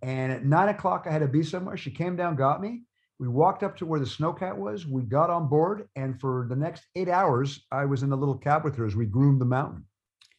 And 0.01 0.31
at 0.31 0.45
nine 0.45 0.69
o'clock, 0.69 1.05
I 1.07 1.11
had 1.11 1.19
to 1.19 1.27
be 1.27 1.43
somewhere. 1.43 1.77
She 1.77 1.91
came 1.91 2.15
down, 2.15 2.35
got 2.35 2.61
me. 2.61 2.83
We 3.19 3.27
walked 3.27 3.63
up 3.63 3.77
to 3.77 3.85
where 3.85 3.99
the 3.99 4.05
snowcat 4.05 4.57
was. 4.57 4.85
We 4.85 5.03
got 5.03 5.29
on 5.29 5.47
board, 5.47 5.87
and 5.95 6.19
for 6.19 6.45
the 6.49 6.55
next 6.55 6.83
eight 6.95 7.07
hours, 7.07 7.65
I 7.71 7.85
was 7.85 8.03
in 8.03 8.09
the 8.09 8.17
little 8.17 8.37
cab 8.37 8.63
with 8.65 8.75
her 8.75 8.85
as 8.85 8.95
we 8.95 9.05
groomed 9.05 9.39
the 9.39 9.45
mountain. 9.45 9.85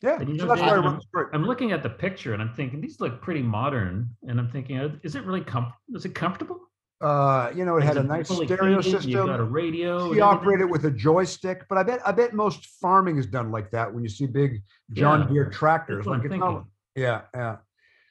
Yeah, 0.02 0.20
And 0.20 0.28
you 0.28 0.38
so 0.38 0.44
know, 0.44 0.48
that's 0.50 0.60
why 0.60 0.66
I 0.66 0.70
David, 0.74 0.84
wrote 0.84 0.96
the 0.96 1.02
story. 1.02 1.26
I'm 1.32 1.46
looking 1.46 1.72
at 1.72 1.82
the 1.82 1.88
picture 1.88 2.34
and 2.34 2.42
I'm 2.42 2.52
thinking 2.52 2.80
these 2.82 3.00
look 3.00 3.22
pretty 3.22 3.40
modern. 3.40 4.10
And 4.28 4.38
I'm 4.38 4.50
thinking, 4.50 4.78
uh, 4.78 4.96
is 5.02 5.14
it 5.14 5.24
really 5.24 5.40
com- 5.40 5.72
is 5.94 6.04
it 6.04 6.14
comfortable? 6.14 6.60
Uh, 7.00 7.50
you 7.54 7.64
know, 7.64 7.76
it 7.76 7.82
had 7.82 7.96
a 7.96 8.02
nice 8.02 8.28
stereo 8.28 8.80
system. 8.80 9.10
You've 9.10 9.26
got 9.26 9.40
a 9.40 9.44
radio. 9.44 9.96
everything? 10.04 10.22
operated 10.22 10.70
with 10.70 10.86
a 10.86 10.90
joystick, 10.90 11.66
but 11.68 11.76
I 11.76 11.82
bet 11.82 12.00
I 12.06 12.12
bet 12.12 12.32
most 12.34 12.66
farming 12.80 13.18
is 13.18 13.26
done 13.26 13.50
like 13.50 13.70
that 13.72 13.92
when 13.92 14.02
you 14.02 14.08
see 14.08 14.26
big 14.26 14.62
John 14.92 15.22
Yeah, 15.22 15.28
Deere 15.28 15.50
tractors. 15.50 16.06
Like 16.06 16.24
it's 16.24 16.34
not. 16.34 16.64
Yeah, 16.94 17.22
yeah. 17.34 17.56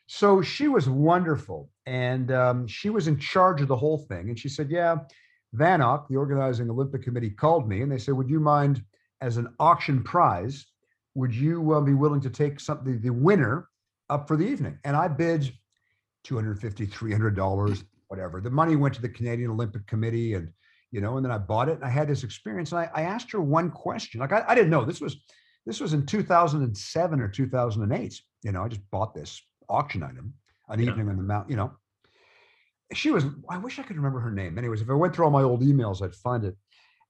So 0.08 0.42
she 0.42 0.68
was 0.68 0.90
wonderful, 0.90 1.70
and 1.86 2.32
um, 2.32 2.68
she 2.68 2.90
was 2.90 3.08
in 3.08 3.18
charge 3.18 3.62
of 3.62 3.68
the 3.68 3.76
whole 3.76 3.98
thing. 3.98 4.30
And 4.30 4.38
she 4.38 4.50
said, 4.50 4.70
"Yeah, 4.70 4.98
Vanoc, 5.56 6.08
the 6.08 6.18
organizing 6.18 6.70
Olympic 6.70 7.04
committee, 7.04 7.30
called 7.30 7.68
me, 7.68 7.82
and 7.82 7.92
they 7.92 7.98
said, 7.98 8.16
would 8.16 8.30
you 8.30 8.40
mind 8.40 8.84
as 9.22 9.38
an 9.38 9.48
auction 9.60 10.04
prize? 10.04 10.66
Would 11.16 11.34
you 11.34 11.74
uh, 11.74 11.82
be 11.82 11.94
willing 11.94 12.22
to 12.22 12.30
take 12.30 12.60
something, 12.60 13.00
the 13.00 13.12
winner, 13.12 13.70
up 14.10 14.28
for 14.28 14.36
the 14.36 14.46
evening?" 14.46 14.80
And 14.84 14.96
I 14.96 15.08
bid 15.08 15.52
250 16.24 16.86
300 16.86 17.36
dollars, 17.36 17.84
whatever. 18.14 18.40
The 18.40 18.52
money 18.52 18.76
went 18.76 18.94
to 18.94 19.02
the 19.02 19.10
Canadian 19.10 19.50
Olympic 19.50 19.88
Committee, 19.88 20.36
and 20.36 20.50
you 20.92 21.02
know, 21.02 21.18
and 21.18 21.26
then 21.26 21.32
I 21.32 21.40
bought 21.40 21.68
it, 21.70 21.76
and 21.78 21.84
I 21.84 21.90
had 21.90 22.08
this 22.08 22.24
experience. 22.24 22.72
And 22.72 22.80
I, 22.82 22.90
I 22.94 23.02
asked 23.04 23.32
her 23.32 23.42
one 23.42 23.72
question, 23.72 24.20
like 24.20 24.32
I, 24.32 24.44
I 24.48 24.54
didn't 24.54 24.70
know 24.70 24.86
this 24.86 25.02
was 25.02 25.18
this 25.66 25.80
was 25.80 25.94
in 25.94 26.06
2007 26.06 27.20
or 27.20 27.28
2008. 27.28 28.22
You 28.44 28.52
know, 28.52 28.64
I 28.64 28.68
just 28.68 28.88
bought 28.92 29.16
this 29.16 29.42
auction 29.68 30.04
item 30.04 30.34
an 30.70 30.80
Yeah. 30.80 30.90
evening 30.92 31.10
on 31.10 31.18
the 31.18 31.24
mount. 31.24 31.50
You 31.50 31.56
know, 31.56 31.72
she 32.94 33.10
was. 33.10 33.26
I 33.50 33.58
wish 33.58 33.80
I 33.80 33.84
could 33.84 33.96
remember 33.98 34.20
her 34.20 34.32
name. 34.32 34.58
Anyways, 34.60 34.82
if 34.82 34.90
I 34.90 34.94
went 34.94 35.16
through 35.16 35.26
all 35.26 35.32
my 35.32 35.42
old 35.42 35.64
emails, 35.64 36.04
I'd 36.04 36.14
find 36.16 36.44
it. 36.46 36.56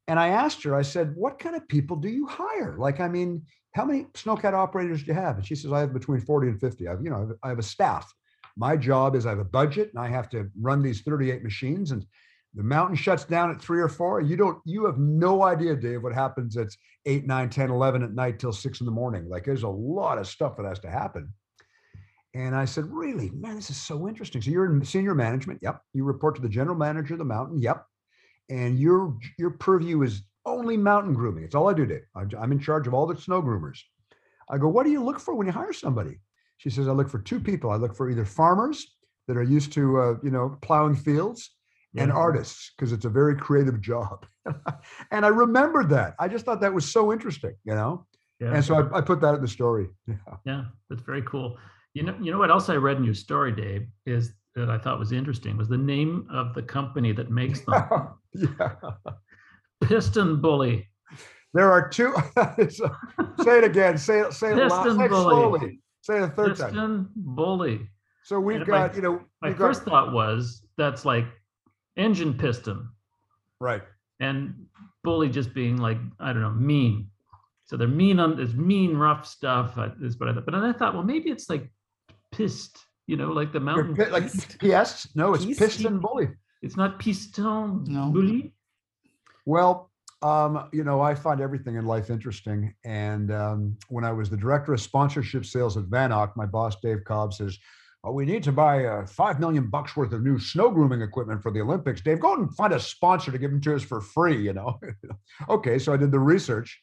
And 0.08 0.18
I 0.18 0.30
asked 0.30 0.64
her. 0.64 0.74
I 0.74 0.84
said, 0.84 1.14
"What 1.16 1.38
kind 1.38 1.56
of 1.58 1.68
people 1.68 1.98
do 1.98 2.08
you 2.10 2.26
hire? 2.28 2.78
Like, 2.78 3.02
I 3.02 3.10
mean, 3.10 3.44
how 3.76 3.84
many 3.84 4.06
snowcat 4.14 4.54
operators 4.54 5.02
do 5.04 5.08
you 5.08 5.14
have?" 5.16 5.36
And 5.38 5.46
she 5.46 5.56
says, 5.56 5.74
"I 5.74 5.82
have 5.82 5.94
between 5.94 6.22
40 6.22 6.48
and 6.48 6.60
50. 6.62 6.88
I've, 6.88 7.04
you 7.04 7.10
know, 7.10 7.18
I 7.18 7.20
have- 7.20 7.38
I 7.44 7.50
have 7.50 7.60
a 7.60 7.64
staff. 7.64 8.14
My 8.56 8.78
job 8.78 9.16
is 9.16 9.26
I 9.26 9.30
have 9.30 9.40
a 9.40 9.46
budget, 9.46 9.92
and 9.94 10.04
I 10.04 10.08
have 10.10 10.30
to 10.30 10.50
run 10.60 10.82
these 10.82 11.02
38 11.02 11.44
machines 11.44 11.92
and." 11.92 12.06
The 12.56 12.62
mountain 12.62 12.96
shuts 12.96 13.26
down 13.26 13.50
at 13.50 13.60
three 13.60 13.82
or 13.82 13.90
four. 13.90 14.22
You 14.22 14.38
don't, 14.38 14.60
you 14.64 14.86
have 14.86 15.00
no 15.00 15.44
idea, 15.44 15.76
Dave, 15.76 16.04
what 16.04 16.14
happens 16.14 16.56
at 16.56 16.68
eight, 17.06 17.26
nine, 17.26 17.50
10, 17.50 17.72
11 17.72 18.04
at 18.04 18.14
night 18.14 18.38
till 18.38 18.54
six 18.54 18.80
in 18.80 18.86
the 18.86 18.92
morning. 18.92 19.28
Like 19.28 19.46
there's 19.46 19.64
a 19.64 19.68
lot 19.68 20.20
of 20.20 20.28
stuff 20.28 20.56
that 20.58 20.66
has 20.66 20.80
to 20.82 20.90
happen. 20.90 21.34
And 22.36 22.56
I 22.56 22.66
said, 22.66 22.86
really, 22.86 23.30
man, 23.32 23.56
this 23.56 23.70
is 23.70 23.78
so 23.78 24.08
interesting. 24.08 24.42
So 24.42 24.50
you're 24.50 24.72
in 24.72 24.84
senior 24.84 25.14
management. 25.14 25.60
Yep. 25.62 25.82
You 25.94 26.04
report 26.04 26.36
to 26.36 26.42
the 26.42 26.50
general 26.50 26.76
manager 26.76 27.14
of 27.14 27.20
the 27.20 27.26
mountain. 27.26 27.62
Yep. 27.62 27.86
And 28.50 28.80
your, 28.80 29.18
your 29.38 29.52
purview 29.52 30.02
is 30.02 30.24
only 30.46 30.76
mountain 30.76 31.14
grooming. 31.14 31.44
It's 31.44 31.56
all 31.56 31.70
I 31.70 31.74
do, 31.74 31.86
Dave. 31.86 32.06
I'm, 32.16 32.30
I'm 32.40 32.52
in 32.52 32.60
charge 32.60 32.88
of 32.88 32.94
all 32.94 33.06
the 33.06 33.20
snow 33.20 33.42
groomers. 33.42 33.80
I 34.50 34.58
go, 34.58 34.68
what 34.68 34.84
do 34.84 34.92
you 34.92 35.04
look 35.04 35.20
for 35.20 35.36
when 35.36 35.48
you 35.48 35.54
hire 35.54 35.74
somebody? 35.74 36.20
She 36.58 36.70
says, 36.70 36.88
I 36.88 36.92
look 36.92 37.10
for 37.10 37.20
two 37.20 37.40
people. 37.40 37.72
I 37.72 37.76
look 37.76 37.96
for 37.96 38.10
either 38.10 38.26
farmers 38.26 38.96
that 39.28 39.38
are 39.38 39.44
used 39.44 39.74
to, 39.74 40.00
uh, 40.00 40.16
you 40.24 40.32
know, 40.32 40.58
plowing 40.62 40.96
fields 40.96 41.52
and 41.96 42.12
artists 42.12 42.72
because 42.76 42.92
it's 42.92 43.06
a 43.06 43.10
very 43.10 43.36
creative 43.36 43.80
job. 43.82 44.26
and 45.12 45.26
I 45.26 45.30
remembered 45.30 45.90
that. 45.90 46.16
I 46.20 46.28
just 46.28 46.46
thought 46.46 46.62
that 46.62 46.74
was 46.74 46.92
so 46.92 47.14
interesting, 47.14 47.56
you 47.64 47.76
know? 47.76 48.06
Yeah. 48.40 48.56
And 48.56 48.66
so 48.66 48.76
I, 48.76 48.98
I 48.98 49.02
put 49.02 49.22
that 49.22 49.36
in 49.36 49.42
the 49.42 49.48
story. 49.48 49.88
Yeah. 50.08 50.16
Yeah, 50.46 50.64
that's 50.90 51.02
very 51.04 51.22
cool. 51.24 51.58
You 51.94 52.04
know, 52.04 52.16
you 52.20 52.32
know 52.32 52.40
what 52.40 52.50
else 52.50 52.70
I 52.70 52.76
read 52.76 52.98
in 52.98 53.04
your 53.04 53.14
story, 53.14 53.52
Dave, 53.52 53.88
is 54.06 54.34
that 54.56 54.70
I 54.70 54.78
thought 54.78 55.00
was 55.00 55.12
interesting 55.12 55.58
was 55.58 55.70
the 55.70 55.78
name 55.78 56.28
of 56.32 56.54
the 56.54 56.62
company 56.62 57.12
that 57.14 57.30
makes 57.30 57.62
them. 57.62 57.84
yeah. 58.34 58.74
PistenBully. 59.84 60.86
There 61.54 61.72
are 61.72 61.88
two. 61.88 62.14
say 63.44 63.60
it 63.60 63.64
again. 63.64 63.98
Say 63.98 64.22
it, 64.22 64.34
say 64.34 64.54
it, 64.54 64.58
Piston 64.58 64.98
bully. 64.98 65.08
slowly. 65.08 65.80
Say 66.04 66.18
it 66.18 66.24
a 66.24 66.28
third 66.28 66.58
time. 66.58 66.68
Piston 66.70 67.10
Bully. 67.16 67.90
So 68.24 68.38
we've 68.40 68.58
And 68.62 68.68
my- 68.68 68.88
got, 68.88 68.96
you 68.96 69.02
know, 69.02 69.22
My 69.42 69.48
we've 69.50 69.58
got, 69.58 69.68
first 69.68 69.84
thought 69.84 70.12
was 70.12 70.66
that's 70.78 71.06
like 71.06 71.26
engine 71.96 72.34
piston 72.34 72.90
right. 73.62 73.84
and 74.20 74.66
bully 75.04 75.30
just 75.30 75.54
being 75.54 75.78
like, 75.78 75.98
I 76.20 76.34
don't 76.34 76.42
know, 76.42 76.50
mean. 76.52 77.10
So 77.66 77.78
they're 77.78 77.88
mean 77.88 78.20
on 78.20 78.36
this 78.36 78.54
mean, 78.54 78.98
rough 78.98 79.26
stuff. 79.26 79.78
uh, 79.78 79.90
Is 80.02 80.20
what 80.20 80.28
I 80.28 80.34
thought. 80.34 80.46
But 80.46 80.52
then 80.54 80.64
I 80.66 80.74
thought, 80.74 80.94
well, 80.94 81.04
maybe 81.04 81.30
it's 81.32 81.50
like 81.50 81.72
pissed, 82.32 82.78
you 83.08 83.16
know, 83.16 83.32
like 83.32 83.54
the 83.54 83.62
mountain. 83.62 83.96
pi- 83.96 84.10
like 84.10 84.24
beast. 84.32 84.60
PS. 84.60 85.16
No, 85.16 85.34
it's 85.34 85.46
piston 85.46 86.00
bully. 86.00 86.30
It's 86.62 86.76
not 86.76 87.00
piston 87.00 87.86
No. 87.86 88.10
bully. 88.12 88.54
Well, 89.46 89.90
um, 90.24 90.70
you 90.72 90.86
know, 90.86 91.02
I 91.02 91.14
find 91.14 91.42
everything 91.42 91.76
in 91.76 91.86
life 91.86 92.10
interesting. 92.10 92.74
And 92.86 93.32
um, 93.32 93.78
when 93.90 94.06
I 94.06 94.14
was 94.14 94.30
the 94.30 94.38
director 94.38 94.74
of 94.74 94.80
sponsorship 94.80 95.46
sales 95.46 95.76
at 95.76 95.84
Vanoc, 95.84 96.36
my 96.38 96.46
boss 96.46 96.78
Dave 96.82 97.04
Cobb 97.04 97.34
says, 97.34 97.60
"Oh, 98.06 98.14
we 98.14 98.26
need 98.26 98.42
to 98.44 98.54
buy 98.54 98.86
uh, 98.86 99.06
five 99.06 99.42
million 99.42 99.68
bucks 99.68 99.98
worth 99.98 100.14
of 100.14 100.24
new 100.24 100.40
snow 100.40 100.72
grooming 100.72 101.02
equipment 101.02 101.44
for 101.44 101.52
the 101.52 101.60
Olympics. 101.60 102.00
Dave, 102.00 102.22
go 102.22 102.36
and 102.36 102.56
find 102.56 102.72
a 102.72 102.80
sponsor 102.80 103.32
to 103.34 103.38
give 103.38 103.52
them 103.52 103.60
to 103.62 103.76
us 103.76 103.84
for 103.84 104.00
free." 104.00 104.42
You 104.42 104.54
know, 104.54 104.80
okay. 105.50 105.78
So 105.78 105.94
I 105.94 105.98
did 105.98 106.12
the 106.12 106.20
research, 106.20 106.82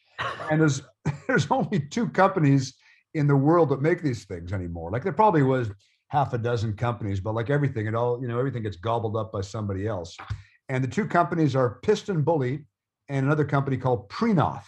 and 0.51 0.61
there's 0.61 0.83
there's 1.27 1.51
only 1.51 1.81
two 1.81 2.09
companies 2.11 2.75
in 3.15 3.27
the 3.27 3.37
world 3.37 3.71
that 3.71 3.81
make 3.81 4.03
these 4.03 4.25
things 4.25 4.53
anymore. 4.53 4.91
Like 4.91 5.03
there 5.03 5.13
probably 5.13 5.43
was 5.43 5.71
half 6.09 6.35
a 6.35 6.39
dozen 6.39 6.75
companies, 6.75 7.21
but 7.21 7.35
like 7.35 7.49
everything, 7.49 7.87
it 7.87 7.95
all 7.95 8.21
you 8.21 8.29
know, 8.29 8.39
everything 8.39 8.65
gets 8.65 8.77
gobbled 8.77 9.17
up 9.17 9.33
by 9.33 9.41
somebody 9.41 9.87
else. 9.87 10.15
And 10.69 10.85
the 10.85 10.89
two 10.89 11.07
companies 11.07 11.57
are 11.57 11.81
PistenBully 11.83 12.65
and 13.11 13.27
another 13.27 13.45
company 13.45 13.77
called 13.77 14.09
Prinoth. 14.09 14.65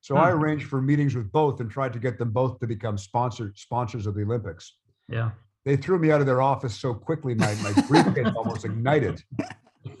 So 0.00 0.16
I 0.16 0.30
Hmm. 0.32 0.38
arranged 0.42 0.66
for 0.66 0.80
meetings 0.82 1.14
with 1.14 1.30
both 1.30 1.60
and 1.60 1.70
tried 1.70 1.92
to 1.92 1.98
get 2.00 2.18
them 2.18 2.30
both 2.32 2.58
to 2.60 2.66
become 2.66 2.98
sponsored 2.98 3.56
sponsors 3.56 4.06
of 4.06 4.14
the 4.16 4.22
Olympics. 4.22 4.78
Yeah. 5.08 5.30
They 5.64 5.76
threw 5.76 5.98
me 5.98 6.10
out 6.10 6.20
of 6.20 6.26
their 6.26 6.42
office 6.42 6.74
so 6.74 6.92
quickly, 6.92 7.34
my, 7.36 7.54
my 7.62 7.72
briefcase 7.86 8.32
almost 8.36 8.64
ignited. 8.64 9.22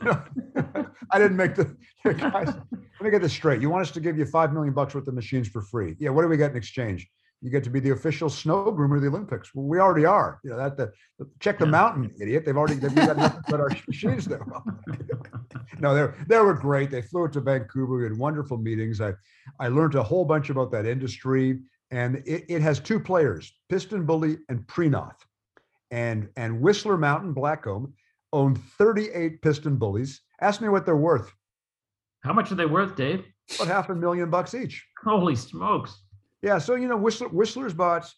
I 0.02 1.18
didn't 1.18 1.36
make 1.36 1.54
the 1.54 1.76
guys. 2.04 2.48
Let 2.48 3.02
me 3.02 3.10
get 3.10 3.22
this 3.22 3.32
straight. 3.32 3.60
You 3.60 3.70
want 3.70 3.82
us 3.82 3.90
to 3.92 4.00
give 4.00 4.16
you 4.18 4.24
five 4.26 4.52
million 4.52 4.72
bucks 4.74 4.94
worth 4.94 5.06
of 5.06 5.14
machines 5.14 5.46
for 5.48 5.60
free? 5.62 5.94
Yeah. 6.00 6.10
What 6.10 6.22
do 6.22 6.28
we 6.28 6.36
get 6.36 6.50
in 6.50 6.56
exchange? 6.56 7.08
You 7.42 7.50
get 7.50 7.64
to 7.64 7.70
be 7.70 7.80
the 7.80 7.90
official 7.90 8.30
snow 8.30 8.72
groomer 8.72 8.96
of 8.96 9.02
the 9.02 9.08
Olympics. 9.08 9.52
Well, 9.52 9.66
we 9.66 9.80
already 9.80 10.04
are. 10.04 10.38
You 10.44 10.50
know 10.50 10.56
that. 10.58 10.76
The, 10.76 10.92
check 11.40 11.58
the 11.58 11.64
Yeah. 11.64 11.72
mountain, 11.72 12.14
idiot. 12.20 12.44
They've 12.46 12.56
already 12.56 12.76
they've 12.76 12.94
got 12.94 13.16
nothing 13.16 13.42
but 13.48 13.58
our 13.58 13.68
machines 13.88 14.26
there. 14.26 14.46
no, 15.80 15.92
they 15.94 16.14
they 16.28 16.38
were 16.40 16.54
great. 16.54 16.90
They 16.90 17.02
flew 17.02 17.24
it 17.24 17.32
to 17.32 17.40
Vancouver. 17.40 17.96
We 17.96 18.04
had 18.04 18.16
wonderful 18.16 18.58
meetings. 18.58 19.00
I 19.00 19.14
I 19.58 19.68
learned 19.68 19.96
a 19.96 20.02
whole 20.04 20.24
bunch 20.24 20.50
about 20.50 20.70
that 20.70 20.86
industry, 20.86 21.58
and 21.90 22.16
it, 22.26 22.44
it 22.48 22.62
has 22.62 22.78
two 22.78 23.00
players: 23.00 23.52
PistenBully 23.70 24.38
and 24.48 24.64
Prinoth, 24.68 25.16
and 25.90 26.28
and 26.36 26.60
Whistler 26.60 26.96
Mountain 26.96 27.34
Blackcomb 27.34 27.92
own 28.32 28.54
38 28.54 29.42
piston 29.42 29.76
bullies. 29.76 30.20
Ask 30.40 30.60
me 30.60 30.68
what 30.68 30.86
they're 30.86 30.96
worth. 30.96 31.30
How 32.22 32.32
much 32.32 32.52
are 32.52 32.54
they 32.54 32.66
worth, 32.66 32.94
Dave? 32.96 33.24
About 33.56 33.66
half 33.66 33.88
a 33.90 33.94
million 33.96 34.30
bucks 34.30 34.54
each. 34.54 34.86
Holy 35.04 35.34
smokes. 35.34 36.04
Yeah, 36.42 36.58
so 36.58 36.74
you 36.74 36.88
know, 36.88 36.96
Whistler 36.96 37.28
Whistler's 37.28 37.74
bought. 37.74 38.12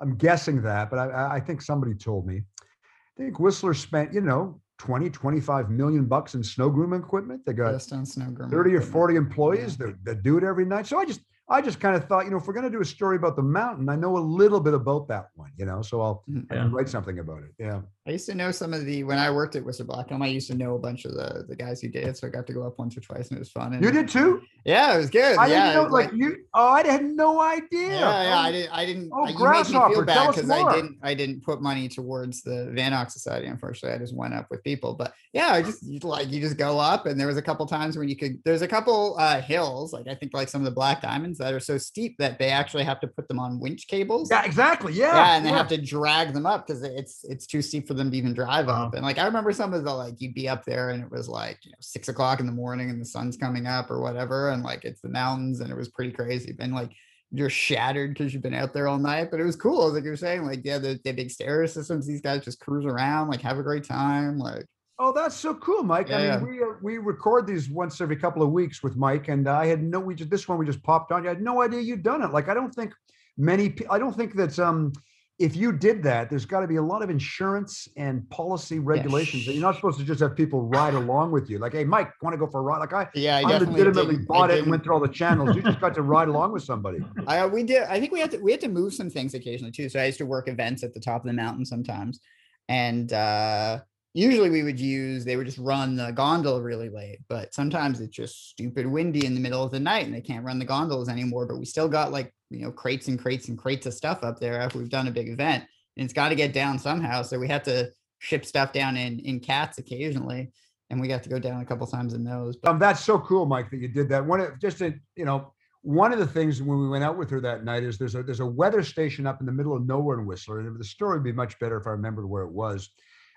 I'm 0.00 0.16
guessing 0.16 0.62
that, 0.62 0.88
but 0.90 0.98
I- 0.98 1.10
I, 1.10 1.34
I 1.36 1.40
think 1.40 1.60
somebody 1.60 1.94
told 1.94 2.26
me. 2.26 2.42
I 2.62 3.22
think 3.22 3.38
Whistler 3.38 3.74
spent, 3.74 4.14
you 4.14 4.22
know, 4.22 4.60
20, 4.78 5.10
25 5.10 5.68
million 5.70 6.06
bucks 6.06 6.34
in 6.34 6.42
snow 6.42 6.70
grooming 6.70 7.00
equipment. 7.00 7.44
They 7.44 7.52
got 7.52 7.72
Just 7.72 7.92
on 7.92 8.06
snow 8.06 8.30
grooming 8.30 8.50
30 8.50 8.74
or 8.76 8.80
40 8.80 9.16
employees 9.16 9.76
that, 9.76 10.02
that 10.04 10.22
do 10.22 10.38
it 10.38 10.44
every 10.44 10.64
night. 10.64 10.86
So 10.86 10.98
I 10.98 11.04
just 11.04 11.20
I 11.50 11.60
just 11.60 11.80
kind 11.80 11.96
of 11.96 12.06
thought, 12.06 12.24
you 12.24 12.30
know, 12.30 12.36
if 12.38 12.46
we're 12.46 12.54
going 12.54 12.64
to 12.64 12.70
do 12.70 12.80
a 12.80 12.84
story 12.84 13.16
about 13.16 13.34
the 13.36 13.42
mountain, 13.42 13.88
I 13.88 13.96
know 13.96 14.16
a 14.16 14.20
little 14.20 14.60
bit 14.60 14.72
about 14.72 15.08
that 15.08 15.26
one, 15.34 15.50
you 15.56 15.66
know, 15.66 15.82
so 15.82 16.00
I'll. 16.00 16.24
I 16.50 16.54
Yeah. 16.54 16.68
write 16.70 16.88
something 16.88 17.18
about 17.18 17.42
it. 17.42 17.50
Yeah. 17.58 17.80
I 18.10 18.14
used 18.14 18.26
to 18.26 18.34
know 18.34 18.50
some 18.50 18.74
of 18.74 18.84
the 18.86 19.04
when 19.04 19.18
I 19.18 19.30
worked 19.30 19.54
at 19.54 19.64
Whistler 19.64 19.86
Blackcomb. 19.86 20.20
I 20.20 20.26
used 20.26 20.48
to 20.48 20.56
know 20.56 20.74
a 20.74 20.78
bunch 20.80 21.04
of 21.04 21.12
the 21.12 21.44
the 21.48 21.54
guys 21.54 21.80
who 21.80 21.86
did, 21.86 22.16
so 22.16 22.26
I 22.26 22.30
got 22.30 22.44
to 22.48 22.52
go 22.52 22.66
up 22.66 22.76
once 22.76 22.96
or 22.96 23.00
twice, 23.00 23.28
and 23.28 23.36
it 23.36 23.38
was 23.38 23.50
fun. 23.50 23.72
And 23.72 23.84
You 23.84 23.92
did 23.92 24.08
too? 24.08 24.42
Yeah, 24.64 24.94
it 24.94 24.98
was 24.98 25.10
good. 25.10 25.38
I 25.38 25.46
yeah, 25.46 25.72
didn't 25.72 25.84
know, 25.84 25.88
like 25.94 26.06
like- 26.10 26.14
you. 26.18 26.36
Oh, 26.52 26.68
I 26.70 26.84
had 26.84 27.04
no 27.04 27.40
idea. 27.40 27.88
Yeah, 27.88 28.22
yeah, 28.24 28.38
I 28.40 28.48
Oh, 28.48 28.52
didn't. 28.52 28.72
I 28.72 28.84
didn't. 28.84 29.10
Oh, 29.12 29.18
you 29.20 29.24
made 29.26 29.32
me 29.34 29.38
Grasshopper, 29.38 29.94
feel 29.94 30.04
bad 30.04 30.34
because 30.34 30.50
I 30.50 30.74
didn't. 30.74 30.98
I 31.04 31.14
didn't 31.14 31.44
put 31.44 31.62
money 31.62 31.88
towards 31.88 32.42
the 32.42 32.72
Vanoc 32.76 33.12
Society. 33.12 33.46
Unfortunately, 33.46 33.94
I 33.94 33.98
just 33.98 34.14
went 34.16 34.34
up 34.34 34.48
with 34.50 34.64
people. 34.64 34.94
But 34.94 35.14
yeah, 35.32 35.52
I 35.52 35.62
just 35.62 35.84
like 36.02 36.30
you 36.32 36.40
just 36.40 36.56
go 36.56 36.80
up, 36.80 37.06
and 37.06 37.18
there 37.18 37.28
was 37.28 37.36
a 37.36 37.42
couple 37.42 37.64
times 37.66 37.96
when 37.96 38.08
you 38.08 38.16
could. 38.16 38.40
There's 38.44 38.62
a 38.62 38.68
couple 38.68 39.14
uh 39.20 39.40
hills, 39.40 39.92
like 39.92 40.08
I 40.08 40.16
think 40.16 40.34
like 40.34 40.48
some 40.48 40.62
of 40.62 40.64
the 40.64 40.72
Black 40.72 41.00
Diamonds 41.00 41.38
that 41.38 41.54
are 41.54 41.60
so 41.60 41.78
steep 41.78 42.18
that 42.18 42.40
they 42.40 42.48
actually 42.48 42.82
have 42.82 42.98
to 43.02 43.06
put 43.06 43.28
them 43.28 43.38
on 43.38 43.60
winch 43.60 43.86
cables. 43.86 44.30
Yeah, 44.32 44.44
exactly. 44.44 44.94
Yeah. 44.94 45.14
Yeah, 45.14 45.36
and 45.36 45.44
they 45.46 45.50
yeah. 45.50 45.58
have 45.58 45.68
to 45.68 45.80
drag 45.80 46.32
them 46.34 46.44
up 46.44 46.66
because 46.66 46.82
it's 46.82 47.24
it's 47.24 47.46
too 47.46 47.62
steep 47.62 47.86
for 47.86 47.94
them 48.00 48.10
to 48.10 48.16
even 48.16 48.34
drive 48.34 48.68
up. 48.68 48.94
And 48.94 49.02
like 49.04 49.18
I 49.18 49.26
remember 49.26 49.52
some 49.52 49.74
of 49.74 49.84
the 49.84 49.94
like 49.94 50.20
you'd 50.20 50.34
be 50.34 50.48
up 50.48 50.64
there 50.64 50.90
and 50.90 51.02
it 51.04 51.10
was 51.10 51.28
like 51.28 51.58
you 51.64 51.70
know 51.70 51.76
six 51.80 52.08
o'clock 52.08 52.40
in 52.40 52.46
the 52.46 52.52
morning 52.52 52.90
and 52.90 53.00
the 53.00 53.06
sun's 53.06 53.36
coming 53.36 53.66
up 53.66 53.90
or 53.90 54.00
whatever, 54.02 54.50
and 54.50 54.62
like 54.64 54.84
it's 54.84 55.00
the 55.02 55.08
mountains 55.08 55.60
and 55.60 55.70
it 55.70 55.76
was 55.76 55.88
pretty 55.88 56.12
crazy. 56.12 56.54
And 56.58 56.74
like 56.74 56.92
you're 57.32 57.50
shattered 57.50 58.12
because 58.14 58.34
you've 58.34 58.42
been 58.42 58.54
out 58.54 58.74
there 58.74 58.88
all 58.88 58.98
night, 58.98 59.30
but 59.30 59.40
it 59.40 59.44
was 59.44 59.56
cool. 59.56 59.92
Like 59.92 60.04
you're 60.04 60.16
saying, 60.16 60.44
like 60.46 60.62
yeah, 60.64 60.78
the, 60.78 61.00
the 61.04 61.12
big 61.12 61.30
stereo 61.30 61.66
systems. 61.66 62.06
These 62.06 62.22
guys 62.22 62.44
just 62.44 62.60
cruise 62.60 62.84
around, 62.86 63.28
like 63.28 63.42
have 63.42 63.58
a 63.58 63.62
great 63.62 63.84
time. 63.84 64.38
Like 64.38 64.66
Oh, 64.98 65.12
that's 65.12 65.34
so 65.34 65.54
cool, 65.54 65.82
Mike. 65.82 66.12
I 66.12 66.18
Yeah, 66.18 66.38
mean, 66.38 66.46
we 66.46 66.62
uh, 66.62 66.74
we 66.82 66.98
record 66.98 67.46
these 67.46 67.70
once 67.70 68.00
every 68.02 68.16
couple 68.16 68.42
of 68.42 68.50
weeks 68.50 68.82
with 68.82 68.96
Mike, 68.96 69.28
and 69.28 69.48
I 69.48 69.66
had 69.66 69.82
no. 69.82 69.98
We 69.98 70.14
just 70.14 70.30
this 70.30 70.46
one 70.46 70.58
we 70.58 70.66
just 70.66 70.82
popped 70.82 71.10
on. 71.10 71.24
I 71.26 71.30
had 71.30 71.40
no 71.42 71.62
idea 71.62 71.80
you'd 71.80 72.02
done 72.02 72.22
it. 72.22 72.32
Like 72.32 72.48
I 72.48 72.54
don't 72.54 72.74
think 72.74 72.92
many. 73.38 73.74
I 73.88 73.98
don't 73.98 74.14
think 74.14 74.34
that 74.36 74.58
um 74.58 74.92
if 75.40 75.56
you 75.56 75.72
did 75.72 76.02
that, 76.02 76.28
there's 76.28 76.44
got 76.44 76.60
to 76.60 76.66
be 76.66 76.76
a 76.76 76.82
lot 76.82 77.02
of 77.02 77.08
insurance 77.08 77.88
and 77.96 78.28
policy 78.28 78.78
regulations 78.78 79.46
that 79.46 79.54
you're 79.54 79.62
not 79.62 79.74
supposed 79.74 79.98
to 79.98 80.04
just 80.04 80.20
have 80.20 80.36
people 80.36 80.66
ride 80.66 80.92
along 80.92 81.32
with 81.32 81.48
you. 81.48 81.58
Like, 81.58 81.72
hey, 81.72 81.82
Mike, 81.82 82.12
want 82.20 82.34
to 82.34 82.38
go 82.38 82.46
for 82.46 82.58
a 82.60 82.62
ride? 82.62 82.78
Like 82.78 82.92
I. 82.92 83.08
yeah, 83.14 83.38
I 83.38 83.40
I 83.40 83.58
legitimately 83.58 84.16
didn't- 84.16 84.20
I 84.20 84.24
bought 84.26 84.50
it 84.50 84.52
and 84.52 84.58
didn't- 84.58 84.70
went 84.70 84.84
through 84.84 84.94
all 84.94 85.00
the 85.00 85.08
channels. 85.08 85.56
You 85.56 85.62
just 85.62 85.80
got 85.80 85.94
to 85.94 86.02
ride 86.02 86.28
along 86.28 86.52
with 86.52 86.62
somebody. 86.62 86.98
I 87.26 87.46
we 87.46 87.62
did. 87.62 87.84
I 87.84 87.98
think 87.98 88.12
we 88.12 88.20
had 88.20 88.30
to 88.32 88.38
we 88.38 88.50
had 88.52 88.60
to 88.60 88.68
move 88.68 88.92
some 88.92 89.08
things 89.08 89.32
occasionally 89.32 89.72
too. 89.72 89.88
So 89.88 89.98
I 89.98 90.04
used 90.04 90.18
to 90.18 90.26
work 90.26 90.46
events 90.46 90.82
at 90.84 90.92
the 90.92 91.00
top 91.00 91.22
of 91.22 91.26
the 91.26 91.32
mountain 91.32 91.64
sometimes, 91.64 92.20
and 92.68 93.10
uh 93.12 93.78
usually 94.12 94.50
we 94.50 94.62
would 94.62 94.78
use 94.80 95.24
they 95.24 95.36
would 95.36 95.46
just 95.46 95.58
run 95.58 95.96
the 95.96 96.10
gondola 96.10 96.60
really 96.60 96.90
late. 96.90 97.20
But 97.30 97.54
sometimes 97.54 98.00
it's 98.02 98.14
just 98.14 98.50
stupid 98.50 98.86
windy 98.86 99.24
in 99.24 99.32
the 99.34 99.40
middle 99.40 99.62
of 99.64 99.70
the 99.70 99.80
night, 99.80 100.04
and 100.04 100.14
they 100.14 100.20
can't 100.20 100.44
run 100.44 100.58
the 100.58 100.66
gondolas 100.66 101.08
anymore. 101.08 101.46
But 101.46 101.58
we 101.58 101.64
still 101.64 101.88
got 101.88 102.12
like 102.12 102.30
you 102.50 102.60
know 102.60 102.72
crates 102.72 103.08
and 103.08 103.18
crates 103.18 103.48
and 103.48 103.58
crates 103.58 103.86
of 103.86 103.94
stuff 103.94 104.22
up 104.22 104.38
there 104.38 104.60
after 104.60 104.78
we've 104.78 104.88
done 104.88 105.08
a 105.08 105.12
big 105.12 105.28
event, 105.28 105.64
and 105.96 106.04
it's 106.04 106.12
got 106.12 106.28
to 106.28 106.34
get 106.34 106.52
down 106.52 106.78
somehow. 106.78 107.22
So 107.22 107.38
we 107.38 107.48
have 107.48 107.62
to 107.64 107.90
ship 108.18 108.44
stuff 108.44 108.72
down 108.72 108.96
in 108.96 109.20
in 109.20 109.40
cats 109.40 109.78
occasionally, 109.78 110.52
and 110.90 111.00
we 111.00 111.08
got 111.08 111.22
to 111.22 111.28
go 111.28 111.38
down 111.38 111.60
a 111.60 111.64
couple 111.64 111.86
times 111.86 112.14
in 112.14 112.24
those. 112.24 112.56
But 112.56 112.70
Um, 112.70 112.78
that's 112.78 113.02
so 113.02 113.18
cool, 113.18 113.46
Mike, 113.46 113.70
that 113.70 113.78
you 113.78 113.88
did 113.88 114.08
that. 114.10 114.24
One 114.24 114.40
of 114.40 114.58
just 114.60 114.80
a, 114.82 114.94
you 115.16 115.24
know, 115.24 115.52
one 115.82 116.12
of 116.12 116.18
the 116.18 116.26
things 116.26 116.62
when 116.62 116.78
we 116.78 116.88
went 116.88 117.04
out 117.04 117.16
with 117.16 117.30
her 117.30 117.40
that 117.40 117.64
night 117.64 117.84
is 117.84 117.96
there's 117.96 118.14
a 118.14 118.22
there's 118.22 118.40
a 118.40 118.46
weather 118.46 118.82
station 118.82 119.26
up 119.26 119.40
in 119.40 119.46
the 119.46 119.52
middle 119.52 119.74
of 119.74 119.86
nowhere 119.86 120.18
in 120.18 120.26
Whistler. 120.26 120.60
And 120.60 120.78
the 120.78 120.84
story 120.84 121.16
would 121.16 121.24
be 121.24 121.32
much 121.32 121.58
better 121.58 121.78
if 121.78 121.86
I 121.86 121.90
remembered 121.90 122.28
where 122.28 122.42
it 122.42 122.52
was. 122.52 122.90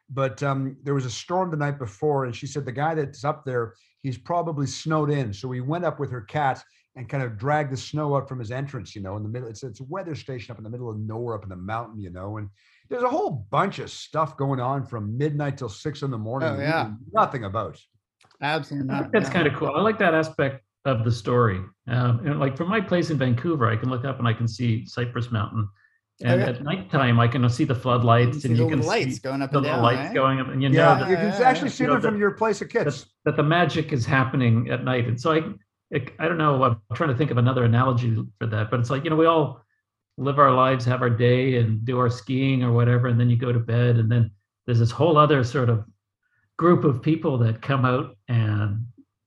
But 0.10 0.44
um, 0.44 0.76
there 0.84 0.94
was 0.94 1.06
a 1.06 1.10
storm 1.10 1.50
the 1.50 1.58
night 1.58 1.80
before, 1.80 2.26
and 2.26 2.36
she 2.36 2.46
said 2.46 2.66
the 2.66 2.72
guy 2.72 2.94
that's 2.94 3.24
up 3.24 3.46
there, 3.46 3.74
he's 4.02 4.18
probably 4.18 4.68
snowed 4.68 5.10
in. 5.10 5.34
So 5.34 5.48
we 5.48 5.62
went 5.62 5.86
up 5.86 6.00
with 6.00 6.12
her 6.12 6.22
cat 6.22 6.62
and 6.96 7.10
kind 7.10 7.24
of 7.24 7.38
drag 7.38 7.70
the 7.72 7.78
snow 7.78 8.16
out 8.16 8.30
from 8.30 8.38
his 8.40 8.52
entrance, 8.52 8.96
you 8.96 9.02
know, 9.02 9.16
in 9.18 9.24
the 9.24 9.30
middle. 9.30 9.48
It's 9.50 9.64
it's 9.64 9.80
a 9.80 9.84
weather 9.86 10.16
station 10.16 10.52
up 10.52 10.58
in 10.60 10.64
the 10.64 10.70
middle 10.70 10.90
of 10.90 11.00
nowhere 11.00 11.36
up 11.36 11.44
in 11.44 11.50
the 11.50 11.56
mountain, 11.56 12.00
you 12.00 12.10
know, 12.12 12.38
and 12.38 12.50
there's 12.90 13.04
a 13.04 13.10
whole 13.10 13.48
bunch 13.50 13.80
of 13.80 13.90
stuff 13.90 14.38
going 14.38 14.60
on 14.60 14.86
from 14.86 15.18
midnight 15.18 15.58
till 15.58 15.70
six 15.70 16.02
in 16.04 16.12
the 16.12 16.18
morning. 16.18 16.50
Oh, 16.50 16.60
yeah. 16.60 16.92
Nothing 17.12 17.46
about. 17.46 17.80
absolutely 18.42 18.88
not. 18.90 19.12
That's 19.12 19.28
no. 19.30 19.34
kind 19.34 19.48
of 19.48 19.54
cool. 19.56 19.72
I 19.76 19.82
like 19.82 19.98
that 20.00 20.14
aspect 20.14 20.64
of 20.86 21.04
the 21.06 21.12
story. 21.12 21.62
Um, 21.88 22.20
and 22.26 22.40
like 22.40 22.58
from 22.58 22.70
my 22.70 22.82
place 22.82 23.10
in 23.10 23.18
Vancouver, 23.18 23.70
I 23.70 23.76
can 23.78 23.90
look 23.90 24.06
up 24.06 24.20
and 24.20 24.28
I 24.28 24.34
can 24.34 24.48
see 24.48 24.86
Cypress 24.86 25.32
Mountain. 25.32 25.68
And 26.24 26.42
yeah. 26.42 26.48
at 26.50 26.62
nighttime, 26.64 27.20
I 27.20 27.28
can 27.28 27.50
see 27.50 27.64
the 27.64 27.74
floodlights 27.74 28.42
See 28.44 28.50
and 28.50 28.58
the 28.58 28.62
you 28.64 28.70
can 28.70 28.80
little 28.80 28.92
lights 28.92 29.16
see 29.16 29.22
going 29.22 29.42
up 29.42 29.52
the 29.52 29.58
and 29.58 29.64
little 29.66 29.78
down. 29.78 29.84
lights 29.84 30.00
right? 30.08 30.14
going 30.14 30.40
up, 30.42 30.48
and 30.50 30.62
you 30.62 30.70
know 30.70 30.78
Yeah, 30.78 30.96
that, 31.00 31.10
you 31.10 31.16
can 31.16 31.26
Yeah, 31.30 31.40
yeah, 31.40 31.50
actually 31.50 31.70
see 31.70 31.84
You 31.86 31.88
know, 31.88 31.94
them 31.94 32.02
from 32.04 32.14
that- 32.16 32.20
your 32.20 32.32
place 32.32 32.62
of 32.62 32.70
that, 32.72 32.84
kids. 32.86 33.08
that 33.26 33.36
the 33.36 33.44
magic 33.44 33.92
is 33.94 34.06
happening 34.06 34.70
at 34.70 34.84
night. 34.84 35.08
And 35.08 35.20
so 35.20 35.32
I, 35.34 35.42
it, 35.94 36.12
I 36.20 36.28
don't 36.28 36.38
know. 36.38 36.64
I'm 36.64 36.82
trying 36.96 37.10
to 37.10 37.16
think 37.16 37.32
of 37.32 37.38
another 37.38 37.64
analogy 37.64 38.16
for 38.40 38.48
that, 38.48 38.70
but 38.72 38.80
it's 38.80 38.90
like 38.90 39.04
you 39.04 39.10
know 39.10 39.16
we 39.16 39.26
all 39.26 39.62
live 40.18 40.40
our 40.40 40.52
lives, 40.52 40.86
have 40.86 41.02
our 41.02 41.10
day, 41.10 41.58
and 41.58 41.84
do 41.86 41.98
our 42.00 42.10
skiing 42.10 42.64
or 42.64 42.72
whatever, 42.72 43.08
and 43.08 43.20
then 43.20 43.30
you 43.30 43.38
go 43.38 43.52
to 43.52 43.60
bed, 43.60 43.98
and 43.98 44.12
then 44.12 44.32
there's 44.66 44.80
this 44.80 44.92
whole 44.92 45.18
other 45.18 45.44
sort 45.44 45.70
of 45.70 45.86
group 46.58 46.84
of 46.84 47.02
people 47.02 47.38
that 47.40 47.62
come 47.62 47.84
out 47.86 48.16
and 48.28 48.86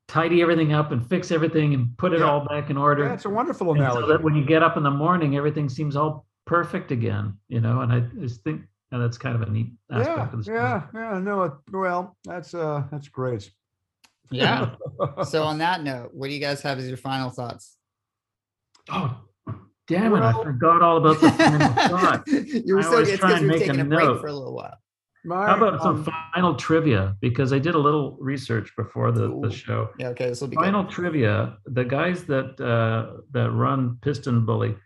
tidy 0.09 0.41
everything 0.43 0.73
up 0.73 0.93
and 0.93 1.05
fix 1.09 1.33
everything 1.33 1.75
and 1.75 1.97
put 1.99 2.13
it 2.13 2.21
Yeah. 2.21 2.27
all 2.31 2.45
back 2.47 2.71
in 2.71 2.77
order. 2.77 3.05
Yeah, 3.05 3.15
it's 3.15 3.25
a 3.25 3.31
wonderful 3.31 3.71
And 3.73 3.79
so 3.81 3.85
analogy. 3.85 4.09
that 4.13 4.23
when 4.23 4.35
you 4.37 4.45
get 4.45 4.63
up 4.63 4.77
in 4.77 4.85
the 4.85 4.91
morning, 4.91 5.37
everything 5.37 5.69
seems 5.69 5.97
all 5.97 6.27
perfect 6.47 6.93
again, 6.93 7.37
you 7.49 7.61
know. 7.61 7.81
And 7.81 7.93
I 7.93 8.01
just 8.21 8.43
think 8.45 8.63
and 8.93 9.03
that's 9.03 9.19
kind 9.19 9.35
of 9.35 9.43
a 9.43 9.51
neat 9.51 9.73
aspect 9.91 10.17
yeah, 10.17 10.25
of 10.31 10.37
the 10.39 10.43
story. 10.45 10.59
yeah, 10.59 10.83
yeah. 10.95 11.19
No, 11.19 11.43
it- 11.43 11.53
well, 11.73 12.17
that's 12.25 12.55
uh, 12.55 12.85
that's 12.93 13.09
great. 13.09 13.51
Yeah. 14.31 14.75
So 15.25 15.43
on 15.45 15.59
that 15.59 15.83
note, 15.83 16.11
what 16.13 16.29
do 16.29 16.35
you 16.35 16.41
guys 16.41 16.63
have 16.63 16.79
as 16.79 16.89
your 16.89 16.97
final 16.97 17.31
thoughts? 17.31 17.77
Oh, 18.91 19.21
damn 19.89 20.15
it! 20.15 20.21
I 20.23 20.33
forgot 20.33 20.81
all 20.83 20.97
about 20.97 21.21
the 21.21 21.31
final 21.33 21.69
thought. 21.99 22.27
you 22.27 22.75
were 22.75 22.81
I 22.81 22.83
so 22.83 22.93
always 22.93 23.09
it's 23.11 23.19
try 23.19 23.29
because 23.29 23.43
we 23.43 23.47
were 23.49 23.53
make 23.53 23.63
a 23.63 23.67
taking 23.67 23.81
a 23.81 23.85
break 23.85 24.05
note. 24.07 24.21
for 24.21 24.29
a 24.29 24.33
little 24.33 24.55
while. 24.55 24.77
My, 25.25 25.47
How 25.47 25.57
about 25.57 25.83
some 25.83 25.97
um, 25.97 26.09
final 26.35 26.55
trivia? 26.55 27.17
Because 27.21 27.53
I 27.53 27.59
did 27.59 27.75
a 27.75 27.79
little 27.79 28.17
research 28.21 28.73
before 28.77 29.11
the, 29.11 29.25
Ooh. 29.25 29.41
the 29.43 29.51
show. 29.51 29.91
Yeah, 29.99 30.09
okay, 30.11 30.29
this 30.29 30.41
will 30.41 30.49
be 30.49 30.57
Final 30.57 30.85
good. 30.85 30.93
trivia: 30.93 31.59
the 31.67 31.85
guys 31.85 32.25
that 32.25 32.61
uh, 32.61 33.23
that 33.33 33.51
run 33.51 33.99
PistenBully 34.03 34.79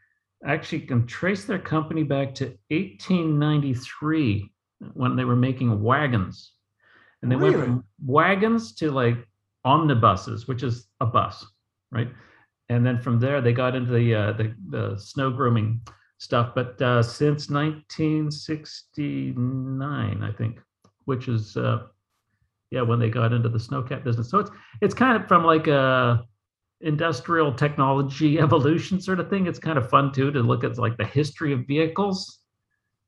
actually 0.46 0.80
can 0.80 1.06
trace 1.06 1.44
their 1.44 1.58
company 1.58 2.02
back 2.02 2.34
to 2.36 2.46
1893 2.70 4.50
when 4.94 5.14
they 5.16 5.24
were 5.24 5.36
making 5.36 5.82
wagons, 5.82 6.52
and 7.22 7.30
they 7.30 7.36
went 7.36 7.56
from 7.56 7.84
wagons 8.04 8.74
to 8.76 8.90
like 8.90 9.18
omnibuses, 9.64 10.46
which 10.48 10.62
is 10.62 10.88
a 11.00 11.06
bus. 11.06 11.46
right? 11.90 12.08
And 12.68 12.86
then 12.86 13.00
from 13.00 13.18
there, 13.18 13.40
they 13.40 13.52
got 13.52 13.74
into 13.74 13.90
the 13.92 14.14
uh, 14.14 14.32
the, 14.32 14.54
the 14.68 14.96
snow 14.96 15.30
grooming 15.30 15.80
stuff. 16.18 16.52
But 16.54 16.80
uh, 16.80 17.02
since 17.02 17.50
1969, 17.50 20.22
I 20.22 20.32
think, 20.32 20.60
which 21.04 21.28
is 21.28 21.56
uh, 21.56 21.86
yeah, 22.70 22.82
when 22.82 23.00
they 23.00 23.10
got 23.10 23.32
into 23.32 23.48
the 23.48 23.58
snowcat 23.58 24.04
business. 24.04 24.30
So 24.30 24.38
it's 24.38 24.50
it's 24.80 24.94
kind 24.94 25.20
of 25.20 25.26
from 25.26 25.44
like 25.44 25.66
a 25.66 26.24
industrial 26.80 27.52
technology 27.52 28.38
evolution 28.46 29.00
sort 29.00 29.20
of 29.20 29.28
thing. 29.28 29.46
It's 29.46 29.58
kind 29.58 29.78
of 29.78 29.90
fun 29.90 30.12
too 30.12 30.30
to 30.30 30.40
look 30.40 30.62
at 30.62 30.78
like 30.78 30.96
the 30.96 31.04
history 31.04 31.52
of 31.52 31.66
vehicles, 31.66 32.38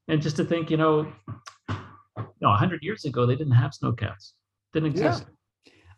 and 0.09 0.21
just 0.21 0.37
to 0.37 0.45
think, 0.45 0.71
you 0.71 0.77
know, 0.77 1.07
you 1.69 1.77
know, 2.41 2.49
100 2.49 2.83
years 2.83 3.05
ago 3.05 3.27
they 3.27 3.37
didn't 3.37 3.55
have 3.55 3.71
snowcats, 3.71 4.33
didn't 4.73 4.97
Yeah. 4.97 5.21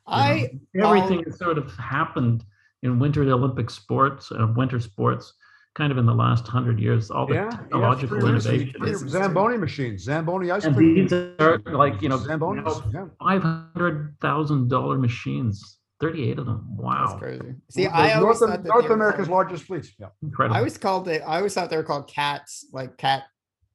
Exist. 0.06 0.54
know? 0.74 0.86
I 0.88 0.96
everything 0.98 1.18
I'll- 1.18 1.24
has 1.24 1.38
sort 1.38 1.58
of 1.58 1.74
happened 1.76 2.44
in 2.82 2.98
winter 2.98 3.22
Olympic 3.22 3.70
sports, 3.70 4.30
uh, 4.32 4.46
winter 4.56 4.78
sports, 4.80 5.32
kind 5.74 5.90
of 5.90 5.98
in 5.98 6.06
the 6.06 6.14
last 6.14 6.46
hundred 6.46 6.78
years. 6.78 7.10
All 7.10 7.26
the 7.26 7.34
Yeah, 7.34 7.44
yeah, 7.44 7.50
technological 7.50 8.18
pretty 8.18 8.34
recent. 8.34 8.54
innovation. 8.54 8.80
Pretty- 8.80 8.92
This 8.92 9.10
Zamboni 9.10 9.56
machines, 9.56 10.02
Zamboni 10.04 10.50
ice 10.50 10.64
And 10.66 10.76
cream. 10.76 10.94
these 10.94 11.12
are 11.12 11.58
like 11.66 12.00
you 12.02 12.08
know 12.10 12.18
Zambonis, 12.18 12.92
yeah. 12.92 13.06
five 13.18 13.42
hundred 13.42 14.14
thousand 14.20 14.68
dollar 14.68 14.98
machines, 14.98 15.78
thirty 16.00 16.30
eight 16.30 16.38
of 16.38 16.46
them. 16.46 16.76
Wow. 16.76 16.98
That's 17.00 17.12
Wow, 17.14 17.18
crazy. 17.18 17.54
See, 17.70 17.82
North- 17.84 17.94
I 17.96 18.12
always 18.12 18.22
North, 18.22 18.38
thought 18.52 18.62
that 18.62 18.68
North 18.68 18.90
America's 18.90 19.26
called- 19.28 19.30
largest 19.30 19.64
fleets. 19.64 19.92
Yeah. 19.98 20.08
incredible. 20.22 20.54
I 20.56 20.58
always 20.58 20.76
called 20.78 21.08
it. 21.08 21.22
I 21.26 21.38
always 21.38 21.54
thought 21.54 21.70
they 21.70 21.76
were 21.78 21.82
called 21.82 22.06
cats, 22.08 22.66
like 22.72 22.96
cat 22.98 23.22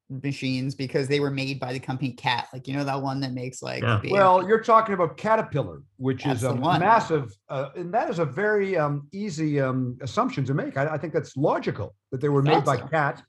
machines, 0.10 0.74
because 0.76 1.08
they 1.08 1.20
were 1.20 1.30
made 1.32 1.60
by 1.60 1.72
the 1.74 1.80
company 1.80 2.12
Cat. 2.12 2.48
Like 2.52 2.68
you 2.68 2.76
know 2.76 2.84
that 2.84 3.02
one 3.02 3.20
that 3.22 3.34
makes 3.34 3.62
like. 3.62 3.84
Yeah. 3.84 4.00
the- 4.02 4.12
Well, 4.12 4.48
you're 4.48 4.62
talking 4.62 4.94
about 4.96 5.18
Caterpillar, 5.18 5.82
which 5.98 6.24
That's 6.24 6.40
is 6.40 6.44
a 6.46 6.54
one. 6.56 6.80
massive, 6.80 7.32
uh, 7.50 7.70
and 7.76 7.94
that 7.94 8.10
is 8.10 8.20
a 8.20 8.26
very 8.26 8.78
um, 8.78 9.08
easy 9.12 9.60
um, 9.62 9.98
assumption 10.02 10.44
to 10.46 10.54
make. 10.54 10.78
I, 10.78 10.88
I 10.96 10.98
think 10.98 11.14
that's 11.14 11.38
logical 11.38 11.96
that 12.12 12.22
they 12.22 12.30
were 12.30 12.42
made 12.42 12.64
by 12.66 12.78
Thought 12.78 12.86
so. 12.86 12.88
Cat, 12.88 13.24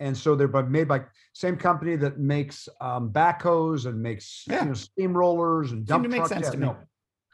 and 0.00 0.16
so 0.16 0.34
they're 0.34 0.48
by, 0.48 0.62
made 0.62 0.88
by 0.88 1.02
same 1.34 1.56
company 1.56 1.94
that 1.96 2.18
makes 2.18 2.68
um, 2.80 3.10
backhoes 3.12 3.86
and 3.86 4.02
makes 4.02 4.44
Yeah. 4.48 4.60
you 4.64 4.66
know, 4.66 4.72
steamrollers 4.72 5.70
and 5.72 5.86
dump 5.86 6.02
to 6.04 6.08
make 6.08 6.18
trucks. 6.18 6.30
sense 6.32 6.46
Yeah, 6.46 6.50
to 6.50 6.56
me. 6.58 6.66
no, 6.66 6.76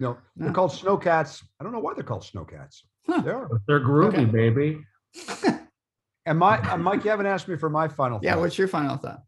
no, 0.01 0.19
they're 0.37 0.49
No. 0.49 0.53
called 0.55 0.73
snowcats. 0.73 1.43
I 1.59 1.65
don't 1.65 1.73
know 1.73 1.81
why 1.81 1.95
they're 1.95 2.05
called 2.05 2.23
snowcats. 2.23 2.83
Huh. 3.07 3.23
They 3.23 3.31
are. 3.31 3.49
They're 3.67 3.81
groovy, 3.81 4.09
Okay. 4.09 4.25
baby. 4.27 4.85
And 6.27 6.39
my 6.39 6.59
uh, 6.71 6.77
Mike, 6.77 7.05
you 7.05 7.11
haven't 7.11 7.27
asked 7.27 7.49
me 7.49 7.57
for 7.57 7.71
my 7.71 7.89
final. 7.89 8.19
Thought. 8.19 8.25
Yeah. 8.25 8.37
What's 8.37 8.59
your 8.59 8.69
final 8.69 8.97
thought? 8.97 9.23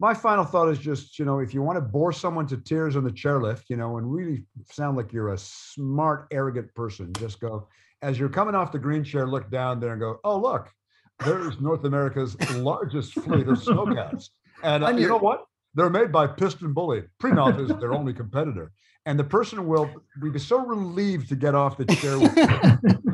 my 0.00 0.14
final 0.14 0.44
thought 0.44 0.68
is 0.68 0.78
just 0.78 1.18
you 1.18 1.24
know 1.24 1.38
if 1.38 1.52
you 1.52 1.62
want 1.62 1.76
to 1.76 1.80
bore 1.80 2.12
someone 2.12 2.46
to 2.46 2.56
tears 2.56 2.96
on 2.96 3.04
the 3.04 3.10
chairlift 3.10 3.64
you 3.68 3.76
know 3.76 3.98
and 3.98 4.12
really 4.12 4.44
sound 4.70 4.96
like 4.96 5.12
you're 5.12 5.32
a 5.32 5.38
smart 5.38 6.26
arrogant 6.30 6.72
person 6.74 7.12
just 7.14 7.40
go 7.40 7.68
as 8.02 8.18
you're 8.18 8.28
coming 8.28 8.54
off 8.54 8.72
the 8.72 8.78
green 8.78 9.04
chair 9.04 9.26
look 9.26 9.50
down 9.50 9.80
there 9.80 9.92
and 9.92 10.00
go 10.00 10.18
oh 10.24 10.38
look 10.38 10.70
there's 11.24 11.60
north 11.60 11.84
america's 11.84 12.38
largest 12.56 13.14
fleet 13.14 13.48
of 13.48 13.58
snowcats 13.58 14.28
and 14.62 14.84
uh, 14.84 14.90
you 14.90 15.08
know 15.08 15.18
what 15.18 15.44
they're 15.74 15.90
made 15.90 16.12
by 16.12 16.26
piston 16.26 16.72
bully 16.72 17.02
Prinoth 17.20 17.58
is 17.58 17.76
their 17.78 17.92
only 17.92 18.12
competitor 18.12 18.72
and 19.06 19.18
the 19.18 19.24
person 19.24 19.66
will 19.66 19.90
be 20.20 20.38
so 20.38 20.64
relieved 20.64 21.28
to 21.28 21.36
get 21.36 21.54
off 21.54 21.76
the 21.76 21.86
chair 21.86 22.18
with 22.18 22.34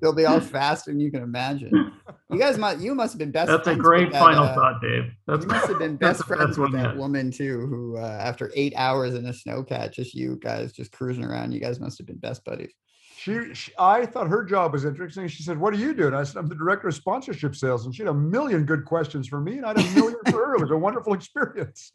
They'll 0.00 0.14
be 0.14 0.24
all 0.24 0.40
faster 0.40 0.90
than 0.90 1.00
you 1.00 1.10
can 1.10 1.22
imagine. 1.22 1.92
You 2.30 2.38
guys 2.38 2.56
must. 2.58 2.80
You 2.80 2.94
must 2.94 3.12
have 3.12 3.18
been 3.18 3.30
best. 3.30 3.48
That's 3.48 3.60
a 3.60 3.64
friends 3.64 3.78
with 3.78 3.84
great 3.84 4.12
that, 4.12 4.20
final 4.20 4.44
uh, 4.44 4.54
thought, 4.54 4.80
Dave. 4.80 5.12
That's 5.26 5.42
You 5.42 5.48
must 5.48 5.66
have 5.66 5.78
been 5.78 5.96
best 6.06 6.24
friends 6.24 6.58
with 6.58 6.72
that 6.72 6.90
yet. 6.90 6.96
woman 6.96 7.30
too, 7.30 7.66
who 7.66 7.96
uh, 7.98 8.00
after 8.00 8.50
eight 8.54 8.72
hours 8.76 9.14
in 9.14 9.26
a 9.26 9.32
snowcat, 9.32 9.92
just 9.92 10.14
you 10.14 10.36
guys 10.36 10.72
just 10.72 10.92
cruising 10.92 11.24
around. 11.24 11.52
You 11.52 11.60
guys 11.60 11.80
must 11.80 11.98
have 11.98 12.06
been 12.06 12.18
best 12.18 12.44
buddies. 12.44 12.72
She, 13.18 13.52
she, 13.52 13.72
I 13.78 14.06
thought 14.06 14.28
her 14.28 14.44
job 14.44 14.72
was 14.72 14.86
interesting. 14.86 15.28
She 15.28 15.42
said, 15.42 15.58
"What 15.58 15.74
do 15.74 15.80
you 15.80 15.92
do?" 15.92 16.06
And 16.06 16.16
I 16.16 16.22
said, 16.22 16.38
"I'm 16.38 16.48
the 16.48 16.54
director 16.54 16.88
of 16.88 16.94
sponsorship 16.94 17.54
sales." 17.54 17.84
And 17.84 17.94
she 17.94 18.02
had 18.02 18.08
a 18.08 18.14
million 18.14 18.64
good 18.64 18.86
questions 18.86 19.28
for 19.28 19.40
me, 19.40 19.58
and 19.58 19.66
I 19.66 19.68
had 19.68 19.78
a 19.78 19.94
million 19.94 20.18
for 20.30 20.46
her. 20.46 20.54
It 20.54 20.60
was 20.62 20.70
a 20.70 20.76
wonderful 20.76 21.12
experience. 21.20 21.92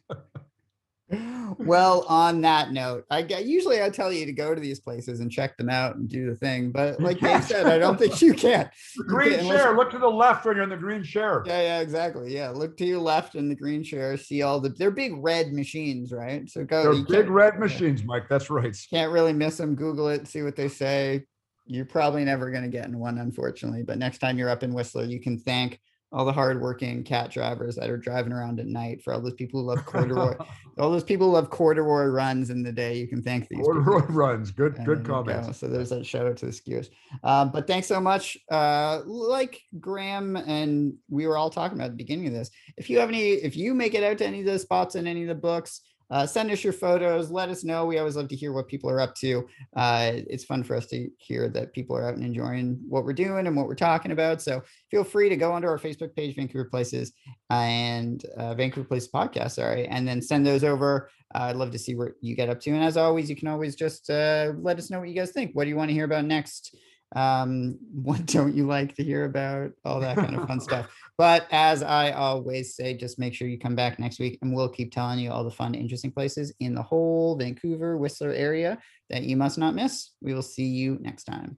Well, 1.09 2.05
on 2.07 2.41
that 2.41 2.71
note, 2.71 3.05
I 3.11 3.21
get, 3.21 3.45
usually 3.45 3.81
I 3.81 3.89
tell 3.89 4.11
you 4.11 4.25
to 4.25 4.31
go 4.31 4.55
to 4.55 4.61
these 4.61 4.79
places 4.79 5.19
and 5.19 5.31
check 5.31 5.55
them 5.57 5.69
out 5.69 5.95
and 5.95 6.09
do 6.09 6.29
the 6.29 6.35
thing, 6.35 6.71
but 6.71 6.99
like 6.99 7.19
Dave 7.19 7.43
said, 7.43 7.67
I 7.67 7.77
don't 7.77 7.97
think 7.97 8.21
you 8.21 8.33
can. 8.33 8.69
The 8.97 9.03
green 9.03 9.39
unless- 9.39 9.61
chair. 9.61 9.75
Look 9.75 9.91
to 9.91 9.99
the 9.99 10.07
left 10.07 10.45
when 10.45 10.55
you're 10.55 10.63
in 10.63 10.69
the 10.69 10.77
green 10.77 11.03
chair. 11.03 11.43
Yeah, 11.45 11.61
yeah, 11.61 11.79
exactly. 11.79 12.33
Yeah, 12.33 12.49
look 12.49 12.75
to 12.77 12.85
your 12.85 12.99
left 12.99 13.35
in 13.35 13.49
the 13.49 13.55
green 13.55 13.83
chair. 13.83 14.17
See 14.17 14.41
all 14.41 14.59
the 14.59 14.69
they're 14.69 14.91
big 14.91 15.13
red 15.17 15.53
machines, 15.53 16.11
right? 16.11 16.49
So 16.49 16.63
go. 16.63 16.93
They're 16.93 17.23
big 17.23 17.29
red 17.29 17.53
yeah. 17.55 17.59
machines, 17.59 18.03
Mike. 18.03 18.27
That's 18.29 18.49
right. 18.49 18.75
Can't 18.89 19.11
really 19.11 19.33
miss 19.33 19.57
them. 19.57 19.75
Google 19.75 20.09
it, 20.09 20.27
see 20.27 20.41
what 20.41 20.55
they 20.55 20.67
say. 20.67 21.25
You're 21.67 21.85
probably 21.85 22.23
never 22.23 22.51
going 22.51 22.63
to 22.63 22.69
get 22.69 22.85
in 22.85 22.99
one, 22.99 23.17
unfortunately. 23.17 23.83
But 23.83 23.97
next 23.97 24.19
time 24.19 24.37
you're 24.37 24.49
up 24.49 24.63
in 24.63 24.73
Whistler, 24.73 25.05
you 25.05 25.19
can 25.19 25.39
thank 25.39 25.79
all 26.15 26.23
the 26.23 26.31
hardworking 26.31 27.03
cat 27.03 27.29
drivers 27.29 27.75
that 27.75 27.89
are 27.89 27.97
driving 27.97 28.31
around 28.31 28.57
at 28.61 28.67
night 28.67 29.03
for 29.03 29.13
all 29.13 29.19
those 29.19 29.33
people 29.33 29.59
who 29.59 29.67
love 29.67 29.85
corduroy, 29.85 30.33
all 30.79 30.89
those 30.89 31.03
people 31.03 31.27
who 31.27 31.33
love 31.33 31.49
corduroy 31.49 32.05
runs 32.05 32.49
in 32.49 32.63
the 32.63 32.71
day. 32.71 32.97
You 32.97 33.05
can 33.05 33.21
thank 33.21 33.49
these. 33.49 33.57
people. 33.57 33.73
Corduroy 33.73 34.05
runs. 34.07 34.49
Good, 34.49 34.77
And 34.77 34.85
good 34.85 34.99
you 34.99 35.23
go. 35.25 35.51
So 35.51 35.67
there's 35.67 35.89
that 35.89 36.05
shout 36.05 36.25
out 36.25 36.37
to 36.37 36.45
the 36.45 36.53
skiers. 36.53 36.87
Um, 37.21 37.51
but 37.51 37.67
thanks 37.67 37.87
so 37.87 37.99
much. 37.99 38.37
Uh, 38.49 39.01
like 39.05 39.61
Graeme 39.81 40.37
and 40.37 40.93
we 41.09 41.27
were 41.27 41.35
all 41.35 41.49
talking 41.49 41.77
about 41.77 41.87
at 41.87 41.91
the 41.91 41.97
beginning 41.97 42.27
of 42.27 42.33
this. 42.33 42.49
If 42.77 42.89
you 42.89 42.99
have 42.99 43.09
any, 43.09 43.31
if 43.31 43.57
you 43.57 43.73
make 43.73 43.93
it 43.93 44.01
out 44.03 44.17
to 44.19 44.25
any 44.25 44.39
of 44.39 44.45
the 44.45 44.57
spots 44.57 44.95
in 44.95 45.07
any 45.07 45.23
of 45.23 45.27
the 45.27 45.35
books, 45.35 45.81
uh, 46.11 46.25
send 46.25 46.51
us 46.51 46.63
your 46.63 46.73
photos. 46.73 47.31
Let 47.31 47.49
us 47.49 47.63
know. 47.63 47.85
We 47.85 47.97
always 47.97 48.15
love 48.15 48.27
to 48.29 48.35
hear 48.35 48.53
what 48.53 48.67
people 48.67 48.89
are 48.89 48.99
up 48.99 49.15
to. 49.15 49.47
Uh, 49.75 50.11
it's 50.27 50.43
fun 50.43 50.63
for 50.63 50.75
us 50.75 50.85
to 50.87 51.09
hear 51.17 51.49
that 51.49 51.73
people 51.73 51.95
are 51.95 52.07
out 52.07 52.15
and 52.15 52.23
enjoying 52.23 52.79
what 52.87 53.05
we're 53.05 53.13
doing 53.13 53.47
and 53.47 53.55
what 53.55 53.67
we're 53.67 53.75
talking 53.75 54.11
about. 54.11 54.41
So 54.41 54.61
feel 54.91 55.03
free 55.03 55.29
to 55.29 55.35
go 55.35 55.51
onto 55.51 55.67
our 55.67 55.79
Facebook 55.79 56.15
page, 56.15 56.35
Vancouver 56.35 56.65
Places, 56.65 57.13
and 57.49 58.23
uh, 58.37 58.53
Vancouver 58.53 58.87
Places 58.87 59.09
Podcast. 59.11 59.51
Sorry, 59.51 59.87
and 59.87 60.07
then 60.07 60.21
send 60.21 60.45
those 60.45 60.63
over. 60.63 61.09
I'd 61.33 61.55
love 61.55 61.71
to 61.71 61.79
see 61.79 61.95
what 61.95 62.13
you 62.21 62.35
get 62.35 62.49
up 62.49 62.61
to. 62.61 62.71
And 62.71 62.83
as 62.83 62.97
always, 62.97 63.29
you 63.29 63.35
can 63.35 63.47
always 63.47 63.75
just 63.75 64.09
uh, 64.09 64.53
let 64.57 64.77
us 64.77 64.89
know 64.89 64.99
what 64.99 65.09
you 65.09 65.15
guys 65.15 65.31
think. 65.31 65.51
What 65.53 65.63
do 65.63 65.69
you 65.69 65.75
want 65.75 65.89
to 65.89 65.93
hear 65.93 66.05
about 66.05 66.25
next? 66.25 66.75
Um, 67.15 67.79
what 67.93 68.25
don't 68.25 68.55
you 68.55 68.67
like 68.67 68.95
to 68.95 69.03
hear 69.03 69.25
about? 69.25 69.71
All 69.83 69.99
that 70.01 70.17
kind 70.17 70.35
of 70.35 70.47
fun 70.47 70.59
stuff. 70.69 70.87
But 71.17 71.47
as 71.51 71.81
I 71.81 72.11
always 72.11 72.75
say, 72.75 72.93
just 72.93 73.17
make 73.17 73.33
sure 73.33 73.47
you 73.47 73.57
come 73.57 73.75
back 73.75 73.99
next 73.99 74.19
week 74.19 74.37
and 74.41 74.53
we'll 74.53 74.69
keep 74.69 74.91
telling 74.91 75.19
you 75.19 75.31
all 75.31 75.43
the 75.43 75.51
fun, 75.51 75.73
interesting 75.73 76.11
places 76.11 76.53
in 76.59 76.75
the 76.75 76.83
whole 76.83 77.37
Vancouver, 77.37 77.97
Whistler 77.97 78.31
area 78.31 78.77
that 79.09 79.23
you 79.23 79.37
must 79.37 79.57
not 79.57 79.75
miss. 79.75 80.11
We 80.21 80.33
will 80.33 80.41
see 80.41 80.65
you 80.65 80.97
next 80.99 81.23
time. 81.23 81.57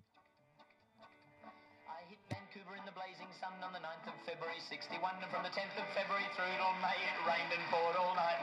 I 1.89 2.06
hit 2.08 2.20
Vancouver 2.30 2.78
in 2.78 2.86
the 2.86 2.93
blazing 2.93 3.32
sun 3.41 3.58
on 3.65 3.74
the 3.74 3.82
9th 3.82 4.13
of 4.13 4.17
February 4.30 4.62
61 4.70 5.02
and 5.24 5.32
from 5.32 5.41
the 5.41 5.50
10th 5.50 5.74
of 5.74 5.88
February 5.98 6.28
through 6.38 6.54
till 6.54 6.76
May 6.86 7.02
it 7.02 7.17
rained 7.26 7.50
and 7.50 7.65
poured 7.74 7.98
all 7.98 8.13
night 8.13 8.38